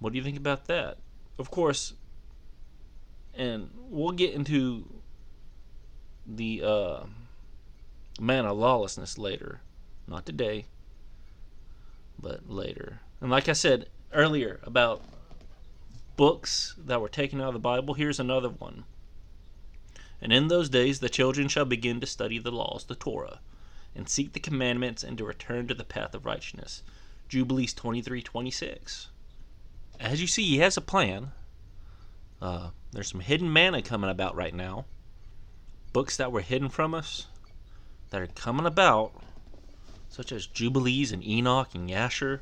What 0.02 0.12
do 0.12 0.18
you 0.18 0.24
think 0.24 0.36
about 0.36 0.66
that? 0.66 0.98
Of 1.38 1.50
course, 1.50 1.94
and 3.34 3.70
we'll 3.88 4.12
get 4.12 4.34
into 4.34 4.88
the 6.26 6.62
uh, 6.64 7.00
man 8.20 8.44
of 8.44 8.58
lawlessness 8.58 9.16
later. 9.16 9.60
Not 10.08 10.26
today, 10.26 10.66
but 12.20 12.50
later. 12.50 13.00
And 13.20 13.30
like 13.30 13.48
I 13.48 13.52
said 13.52 13.86
earlier 14.12 14.58
about 14.64 15.02
books 16.16 16.74
that 16.76 17.00
were 17.00 17.08
taken 17.08 17.40
out 17.40 17.48
of 17.48 17.54
the 17.54 17.60
Bible, 17.60 17.94
here's 17.94 18.18
another 18.18 18.48
one. 18.48 18.84
And 20.20 20.32
in 20.32 20.48
those 20.48 20.68
days 20.68 20.98
the 20.98 21.08
children 21.08 21.46
shall 21.46 21.64
begin 21.64 22.00
to 22.00 22.06
study 22.06 22.40
the 22.40 22.50
laws, 22.50 22.84
the 22.84 22.96
Torah, 22.96 23.38
and 23.94 24.08
seek 24.08 24.32
the 24.32 24.40
commandments 24.40 25.04
and 25.04 25.16
to 25.18 25.24
return 25.24 25.68
to 25.68 25.74
the 25.74 25.84
path 25.84 26.12
of 26.12 26.26
righteousness. 26.26 26.82
Jubilees 27.28 27.72
23:26. 27.74 29.06
As 30.02 30.20
you 30.20 30.26
see, 30.26 30.42
he 30.42 30.58
has 30.58 30.76
a 30.76 30.80
plan. 30.80 31.30
Uh, 32.40 32.70
there's 32.90 33.10
some 33.10 33.20
hidden 33.20 33.52
manna 33.52 33.82
coming 33.82 34.10
about 34.10 34.34
right 34.34 34.52
now 34.52 34.84
books 35.92 36.16
that 36.16 36.32
were 36.32 36.40
hidden 36.40 36.68
from 36.68 36.92
us 36.92 37.26
that 38.10 38.20
are 38.20 38.26
coming 38.26 38.66
about, 38.66 39.12
such 40.08 40.32
as 40.32 40.46
Jubilees 40.46 41.12
and 41.12 41.24
Enoch 41.24 41.68
and 41.74 41.88
Yasher. 41.88 42.40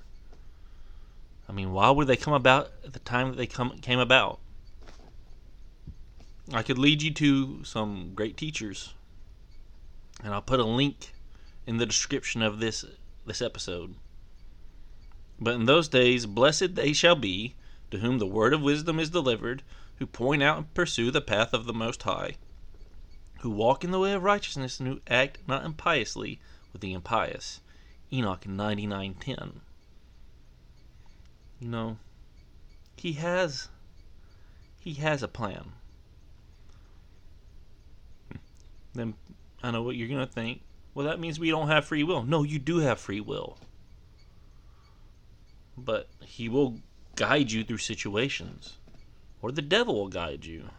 I 1.48 1.52
mean, 1.52 1.72
why 1.72 1.90
would 1.90 2.06
they 2.06 2.16
come 2.16 2.32
about 2.32 2.70
at 2.84 2.92
the 2.92 2.98
time 3.00 3.28
that 3.30 3.36
they 3.36 3.46
come 3.46 3.76
came 3.78 3.98
about? 3.98 4.38
I 6.52 6.62
could 6.62 6.78
lead 6.78 7.02
you 7.02 7.12
to 7.12 7.64
some 7.64 8.12
great 8.14 8.36
teachers, 8.36 8.94
and 10.24 10.32
I'll 10.32 10.42
put 10.42 10.60
a 10.60 10.64
link 10.64 11.12
in 11.66 11.76
the 11.76 11.86
description 11.86 12.40
of 12.40 12.58
this 12.58 12.84
this 13.26 13.42
episode. 13.42 13.96
But 15.40 15.54
in 15.54 15.64
those 15.64 15.88
days, 15.88 16.26
blessed 16.26 16.74
they 16.74 16.92
shall 16.92 17.16
be, 17.16 17.54
to 17.90 17.98
whom 17.98 18.18
the 18.18 18.26
word 18.26 18.52
of 18.52 18.62
wisdom 18.62 18.98
is 18.98 19.10
delivered, 19.10 19.62
who 19.96 20.06
point 20.06 20.42
out 20.42 20.58
and 20.58 20.74
pursue 20.74 21.10
the 21.10 21.20
path 21.20 21.54
of 21.54 21.66
the 21.66 21.72
Most 21.72 22.02
High 22.02 22.36
who 23.40 23.50
walk 23.50 23.84
in 23.84 23.90
the 23.90 23.98
way 23.98 24.12
of 24.12 24.22
righteousness 24.22 24.78
and 24.78 24.88
who 24.88 25.00
act 25.08 25.38
not 25.46 25.64
impiously 25.64 26.40
with 26.72 26.82
the 26.82 26.92
impious. 26.92 27.60
Enoch 28.12 28.44
99:10. 28.46 29.60
You 31.58 31.68
know, 31.68 31.98
he 32.96 33.14
has 33.14 33.68
he 34.78 34.94
has 34.94 35.22
a 35.22 35.28
plan. 35.28 35.72
Then 38.92 39.14
I 39.62 39.70
know 39.70 39.82
what 39.82 39.96
you're 39.96 40.08
going 40.08 40.26
to 40.26 40.32
think. 40.32 40.62
Well, 40.94 41.06
that 41.06 41.20
means 41.20 41.38
we 41.38 41.50
don't 41.50 41.68
have 41.68 41.84
free 41.84 42.02
will. 42.02 42.22
No, 42.22 42.42
you 42.42 42.58
do 42.58 42.78
have 42.78 42.98
free 42.98 43.20
will. 43.20 43.56
But 45.84 46.08
he 46.24 46.48
will 46.48 46.80
guide 47.16 47.50
you 47.52 47.64
through 47.64 47.78
situations. 47.78 48.76
Or 49.42 49.50
the 49.50 49.62
devil 49.62 49.94
will 49.94 50.08
guide 50.08 50.44
you. 50.44 50.70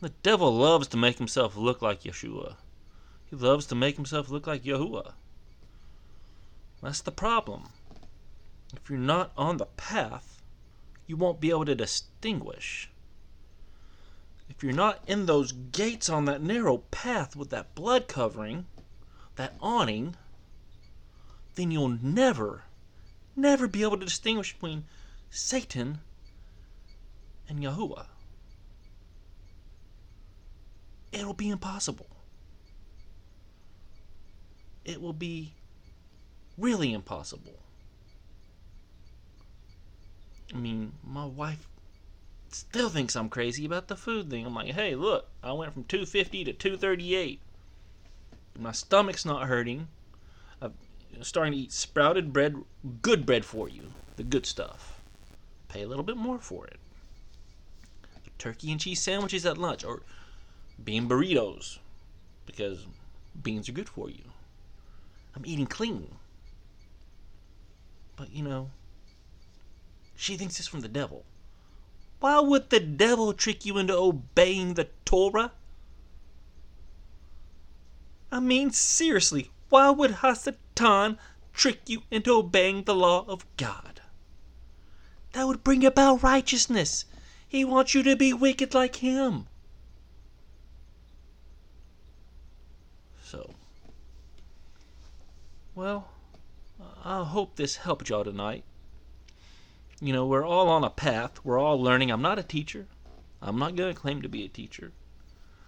The 0.00 0.10
devil 0.22 0.54
loves 0.54 0.88
to 0.88 0.96
make 0.96 1.18
himself 1.18 1.56
look 1.56 1.82
like 1.82 2.02
Yeshua. 2.02 2.56
He 3.26 3.36
loves 3.36 3.66
to 3.66 3.74
make 3.74 3.96
himself 3.96 4.28
look 4.28 4.46
like 4.46 4.64
Yahuwah. 4.64 5.12
That's 6.82 7.00
the 7.00 7.12
problem. 7.12 7.70
If 8.74 8.90
you're 8.90 8.98
not 8.98 9.32
on 9.36 9.56
the 9.56 9.66
path, 9.66 10.42
you 11.06 11.16
won't 11.16 11.40
be 11.40 11.50
able 11.50 11.64
to 11.66 11.74
distinguish. 11.74 12.90
If 14.50 14.62
you're 14.62 14.72
not 14.72 15.00
in 15.06 15.26
those 15.26 15.52
gates 15.52 16.08
on 16.08 16.26
that 16.26 16.42
narrow 16.42 16.78
path 16.78 17.34
with 17.36 17.50
that 17.50 17.74
blood 17.74 18.08
covering, 18.08 18.66
that 19.36 19.54
awning, 19.60 20.16
then 21.54 21.70
you'll 21.70 21.98
never, 22.02 22.63
never 23.36 23.66
be 23.66 23.82
able 23.82 23.98
to 23.98 24.04
distinguish 24.04 24.52
between 24.52 24.84
Satan 25.30 26.00
and 27.48 27.60
Yahuwah 27.60 28.06
it'll 31.14 31.34
be 31.34 31.48
impossible. 31.48 32.06
It 34.84 35.00
will 35.00 35.12
be 35.12 35.54
really 36.58 36.92
impossible. 36.92 37.60
I 40.52 40.58
mean, 40.58 40.92
my 41.02 41.24
wife 41.24 41.66
still 42.50 42.90
thinks 42.90 43.16
I'm 43.16 43.28
crazy 43.28 43.64
about 43.64 43.88
the 43.88 43.96
food 43.96 44.28
thing. 44.28 44.44
I'm 44.44 44.54
like, 44.54 44.72
hey, 44.72 44.94
look, 44.94 45.28
I 45.42 45.52
went 45.52 45.72
from 45.72 45.84
250 45.84 46.44
to 46.44 46.52
238. 46.52 47.40
My 48.58 48.72
stomach's 48.72 49.24
not 49.24 49.46
hurting. 49.46 49.88
Starting 51.22 51.52
to 51.52 51.58
eat 51.58 51.72
sprouted 51.72 52.32
bread, 52.32 52.56
good 53.02 53.24
bread 53.24 53.44
for 53.44 53.68
you, 53.68 53.92
the 54.16 54.22
good 54.22 54.44
stuff. 54.44 55.00
Pay 55.68 55.82
a 55.82 55.88
little 55.88 56.04
bit 56.04 56.16
more 56.16 56.38
for 56.38 56.66
it. 56.66 56.78
Turkey 58.38 58.70
and 58.72 58.80
cheese 58.80 59.00
sandwiches 59.00 59.46
at 59.46 59.56
lunch, 59.56 59.84
or 59.84 60.02
bean 60.82 61.08
burritos 61.08 61.78
because 62.46 62.86
beans 63.42 63.68
are 63.68 63.72
good 63.72 63.88
for 63.88 64.10
you. 64.10 64.24
I'm 65.34 65.46
eating 65.46 65.66
clean. 65.66 66.16
But 68.16 68.32
you 68.32 68.42
know, 68.42 68.70
she 70.16 70.36
thinks 70.36 70.58
it's 70.58 70.68
from 70.68 70.80
the 70.80 70.88
devil. 70.88 71.24
Why 72.20 72.38
would 72.40 72.70
the 72.70 72.80
devil 72.80 73.32
trick 73.32 73.64
you 73.64 73.78
into 73.78 73.96
obeying 73.96 74.74
the 74.74 74.88
Torah? 75.04 75.52
I 78.30 78.40
mean, 78.40 78.70
seriously, 78.70 79.50
why 79.68 79.90
would 79.90 80.12
Hasatan 80.12 80.56
trick 80.74 81.80
you 81.86 82.02
into 82.10 82.32
obeying 82.32 82.84
the 82.84 82.94
law 82.94 83.24
of 83.26 83.44
God? 83.56 84.00
That 85.32 85.46
would 85.46 85.64
bring 85.64 85.84
about 85.84 86.22
righteousness. 86.22 87.04
He 87.46 87.64
wants 87.64 87.94
you 87.94 88.02
to 88.04 88.16
be 88.16 88.32
wicked 88.32 88.74
like 88.74 88.96
him. 88.96 89.46
So, 93.22 93.50
well, 95.74 96.08
I 97.04 97.24
hope 97.24 97.56
this 97.56 97.76
helped 97.76 98.08
y'all 98.08 98.24
tonight. 98.24 98.64
You 100.00 100.12
know, 100.12 100.26
we're 100.26 100.46
all 100.46 100.68
on 100.68 100.84
a 100.84 100.90
path. 100.90 101.44
We're 101.44 101.58
all 101.58 101.80
learning. 101.80 102.10
I'm 102.10 102.22
not 102.22 102.38
a 102.38 102.42
teacher. 102.42 102.86
I'm 103.42 103.58
not 103.58 103.76
going 103.76 103.94
to 103.94 104.00
claim 104.00 104.22
to 104.22 104.28
be 104.28 104.44
a 104.44 104.48
teacher. 104.48 104.92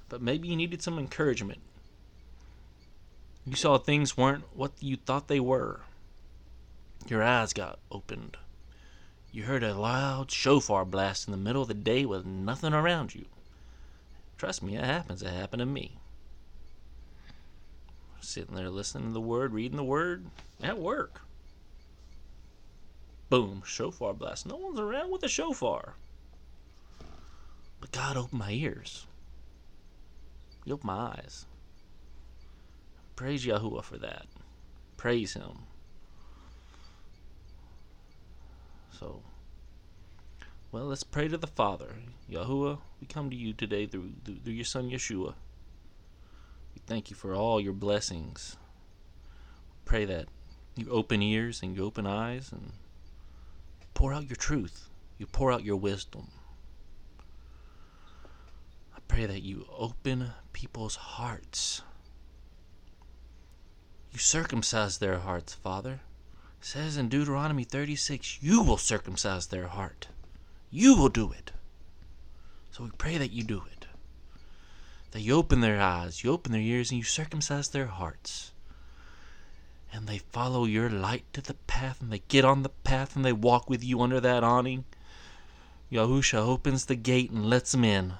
But 0.09 0.23
maybe 0.23 0.49
you 0.49 0.57
needed 0.57 0.83
some 0.83 0.99
encouragement. 0.99 1.61
You 3.47 3.55
saw 3.55 3.79
things 3.79 4.17
weren't 4.17 4.45
what 4.55 4.73
you 4.81 4.97
thought 4.97 5.29
they 5.29 5.39
were. 5.39 5.83
Your 7.07 7.23
eyes 7.23 7.53
got 7.53 7.79
opened. 7.93 8.37
You 9.31 9.45
heard 9.45 9.63
a 9.63 9.75
loud 9.75 10.33
shofar 10.33 10.85
blast 10.85 11.29
in 11.29 11.31
the 11.31 11.39
middle 11.39 11.63
of 11.63 11.69
the 11.69 11.75
day 11.75 12.05
with 12.05 12.27
nothing 12.27 12.73
around 12.73 13.15
you. 13.15 13.27
Trust 14.37 14.65
me, 14.65 14.77
it 14.77 14.85
happens. 14.85 15.23
It 15.23 15.29
happened 15.29 15.61
to 15.61 15.67
me. 15.67 15.99
Sitting 18.21 18.57
there 18.57 18.69
listening 18.69 19.09
to 19.09 19.13
the 19.15 19.21
word, 19.21 19.53
reading 19.53 19.77
the 19.77 19.85
word 19.85 20.27
at 20.61 20.79
work. 20.79 21.21
Boom, 23.29 23.63
shofar 23.65 24.15
blast. 24.15 24.47
No 24.47 24.57
one's 24.57 24.81
around 24.81 25.13
with 25.13 25.23
a 25.23 25.29
shofar. 25.29 25.95
But 27.81 27.93
God 27.93 28.17
opened 28.17 28.41
my 28.41 28.51
ears. 28.51 29.07
He 30.65 30.73
opened 30.73 30.89
my 30.89 31.15
eyes. 31.19 31.47
Praise 33.17 33.47
Yahuwah 33.47 33.83
for 33.83 33.97
that. 33.97 34.27
Praise 34.99 35.33
Him. 35.33 35.61
So, 38.99 39.23
well, 40.71 40.85
let's 40.85 41.03
pray 41.03 41.29
to 41.29 41.39
the 41.39 41.47
Father. 41.47 41.95
Yahuwah, 42.31 42.79
we 43.01 43.07
come 43.07 43.31
to 43.31 43.37
you 43.37 43.55
today 43.55 43.87
through, 43.87 44.13
through, 44.25 44.37
through 44.45 44.53
your 44.53 44.65
Son 44.65 44.91
Yeshua. 44.91 45.35
We 46.75 46.83
thank 46.87 47.09
you 47.09 47.17
for 47.17 47.35
all 47.35 47.59
your 47.61 47.73
blessings. 47.73 48.57
Pray 49.87 50.05
that 50.05 50.27
you 50.77 50.91
open 50.91 51.23
ears 51.23 51.63
and 51.63 51.75
you 51.75 51.85
open 51.85 52.07
eyes 52.07 52.53
and 52.53 52.73
pour 53.95 54.13
out 54.13 54.29
your 54.29 54.37
truth. 54.37 54.89
You 55.17 55.27
pour 55.27 55.51
out 55.51 55.65
your 55.65 55.77
wisdom. 55.77 56.29
I 58.95 58.99
pray 59.09 59.25
that 59.25 59.43
you 59.43 59.67
open 59.75 60.33
people's 60.53 60.97
hearts. 60.97 61.81
You 64.17 64.21
circumcise 64.21 64.97
their 64.97 65.19
hearts, 65.19 65.53
Father. 65.53 66.01
It 66.63 66.65
says 66.65 66.97
in 66.97 67.11
Deuteronomy 67.11 67.65
36, 67.65 68.39
you 68.41 68.63
will 68.63 68.79
circumcise 68.79 69.49
their 69.49 69.67
heart. 69.67 70.09
You 70.71 70.97
will 70.97 71.11
do 71.11 71.33
it. 71.33 71.53
So 72.73 72.85
we 72.85 72.91
pray 72.97 73.19
that 73.19 73.33
you 73.33 73.43
do 73.43 73.65
it. 73.71 73.85
That 75.11 75.21
you 75.21 75.35
open 75.35 75.61
their 75.61 75.79
eyes, 75.79 76.25
you 76.25 76.33
open 76.33 76.53
their 76.53 76.63
ears, 76.63 76.91
and 76.91 76.97
you 76.97 77.05
circumcise 77.05 77.69
their 77.69 77.89
hearts. 77.89 78.53
And 79.93 80.07
they 80.07 80.17
follow 80.17 80.65
your 80.65 80.89
light 80.89 81.31
to 81.35 81.43
the 81.43 81.53
path, 81.67 82.01
and 82.01 82.11
they 82.11 82.23
get 82.27 82.43
on 82.43 82.63
the 82.63 82.71
path, 82.71 83.17
and 83.17 83.23
they 83.23 83.35
walk 83.35 83.69
with 83.69 83.85
you 83.85 84.01
under 84.01 84.19
that 84.21 84.43
awning. 84.43 84.87
Yahusha 85.93 86.39
opens 86.39 86.87
the 86.87 86.97
gate 86.97 87.31
and 87.31 87.45
lets 87.45 87.73
them 87.73 87.85
in. 87.85 88.15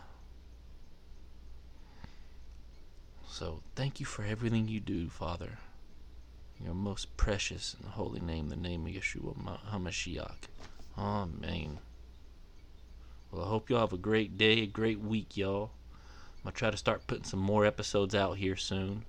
So 3.27 3.63
thank 3.75 3.99
you 3.99 4.05
for 4.05 4.25
everything 4.25 4.69
you 4.69 4.81
do, 4.81 5.09
Father. 5.09 5.59
Your 6.63 6.75
most 6.75 7.17
precious 7.17 7.77
and 7.81 7.91
holy 7.91 8.21
name, 8.21 8.49
the 8.49 8.57
name 8.57 8.87
of 8.87 8.93
Yeshua 8.93 9.37
HaMashiach. 9.71 10.49
Amen. 10.97 11.79
Well, 13.31 13.45
I 13.45 13.49
hope 13.49 13.69
y'all 13.69 13.81
have 13.81 13.93
a 13.93 13.99
great 13.99 14.39
day, 14.39 14.63
a 14.63 14.67
great 14.67 15.01
week, 15.01 15.37
y'all. 15.37 15.71
I'm 16.39 16.45
going 16.45 16.55
to 16.55 16.59
try 16.59 16.71
to 16.71 16.77
start 16.77 17.07
putting 17.07 17.25
some 17.25 17.41
more 17.41 17.67
episodes 17.67 18.15
out 18.15 18.39
here 18.39 18.57
soon. 18.57 19.05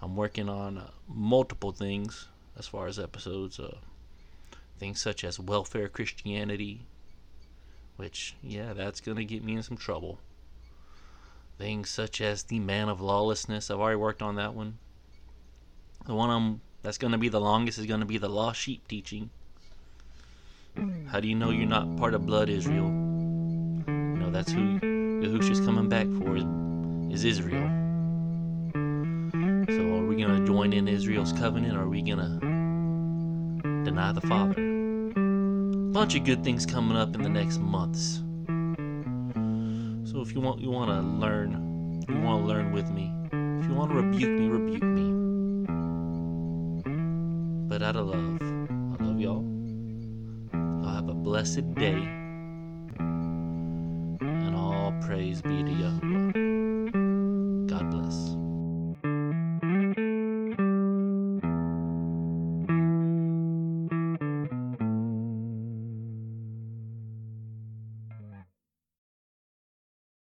I'm 0.00 0.14
working 0.14 0.48
on 0.48 0.78
uh, 0.78 0.90
multiple 1.08 1.72
things 1.72 2.28
as 2.56 2.68
far 2.68 2.86
as 2.86 2.98
episodes. 2.98 3.58
Uh, 3.58 3.78
things 4.78 5.00
such 5.00 5.24
as 5.24 5.40
welfare 5.40 5.88
Christianity, 5.88 6.82
which, 7.96 8.36
yeah, 8.42 8.72
that's 8.72 9.00
going 9.00 9.18
to 9.18 9.24
get 9.24 9.42
me 9.42 9.56
in 9.56 9.62
some 9.62 9.76
trouble. 9.76 10.20
Things 11.58 11.90
such 11.90 12.20
as 12.20 12.44
the 12.44 12.60
man 12.60 12.88
of 12.88 13.00
lawlessness. 13.00 13.70
I've 13.70 13.80
already 13.80 13.96
worked 13.96 14.22
on 14.22 14.36
that 14.36 14.54
one. 14.54 14.78
The 16.06 16.14
one 16.14 16.30
I'm, 16.30 16.60
that's 16.82 16.98
going 16.98 17.12
to 17.12 17.18
be 17.18 17.28
the 17.28 17.40
longest 17.40 17.78
is 17.78 17.86
going 17.86 18.00
to 18.00 18.06
be 18.06 18.18
the 18.18 18.28
lost 18.28 18.60
sheep 18.60 18.86
teaching. 18.88 19.30
How 21.08 21.20
do 21.20 21.28
you 21.28 21.34
know 21.34 21.50
you're 21.50 21.66
not 21.66 21.96
part 21.96 22.14
of 22.14 22.26
blood 22.26 22.48
Israel? 22.48 22.86
You 22.86 24.16
know, 24.18 24.30
that's 24.30 24.52
who 24.52 24.78
Yahushua's 24.80 25.60
coming 25.60 25.88
back 25.88 26.06
for 26.18 26.36
is, 26.36 26.44
is 27.12 27.24
Israel. 27.24 27.68
So 28.72 29.94
are 29.96 30.06
we 30.06 30.16
going 30.16 30.40
to 30.40 30.46
join 30.46 30.72
in 30.72 30.88
Israel's 30.88 31.32
covenant 31.32 31.76
or 31.76 31.82
are 31.82 31.88
we 31.88 32.02
going 32.02 32.18
to 32.18 33.84
deny 33.84 34.12
the 34.12 34.20
Father? 34.22 34.54
Bunch 35.92 36.14
of 36.14 36.24
good 36.24 36.42
things 36.44 36.64
coming 36.64 36.96
up 36.96 37.14
in 37.14 37.22
the 37.22 37.28
next 37.28 37.58
months. 37.58 38.22
So 40.10 40.20
if 40.20 40.32
you 40.34 40.40
want 40.40 40.60
you 40.60 40.70
want 40.70 40.90
to 40.90 41.00
learn, 41.00 42.04
you 42.08 42.20
want 42.20 42.42
to 42.42 42.46
learn 42.46 42.72
with 42.72 42.90
me. 42.90 43.12
If 43.60 43.68
you 43.68 43.74
want 43.74 43.90
to 43.90 43.96
rebuke 43.96 44.30
me, 44.30 44.48
rebuke 44.48 44.82
me. 44.82 45.09
Out 47.90 47.96
of 47.96 48.06
love, 48.06 48.38
I 48.40 49.02
love 49.02 49.18
y'all. 49.18 49.44
Y'all 50.54 50.94
have 50.94 51.08
a 51.08 51.12
blessed 51.12 51.74
day. 51.74 52.19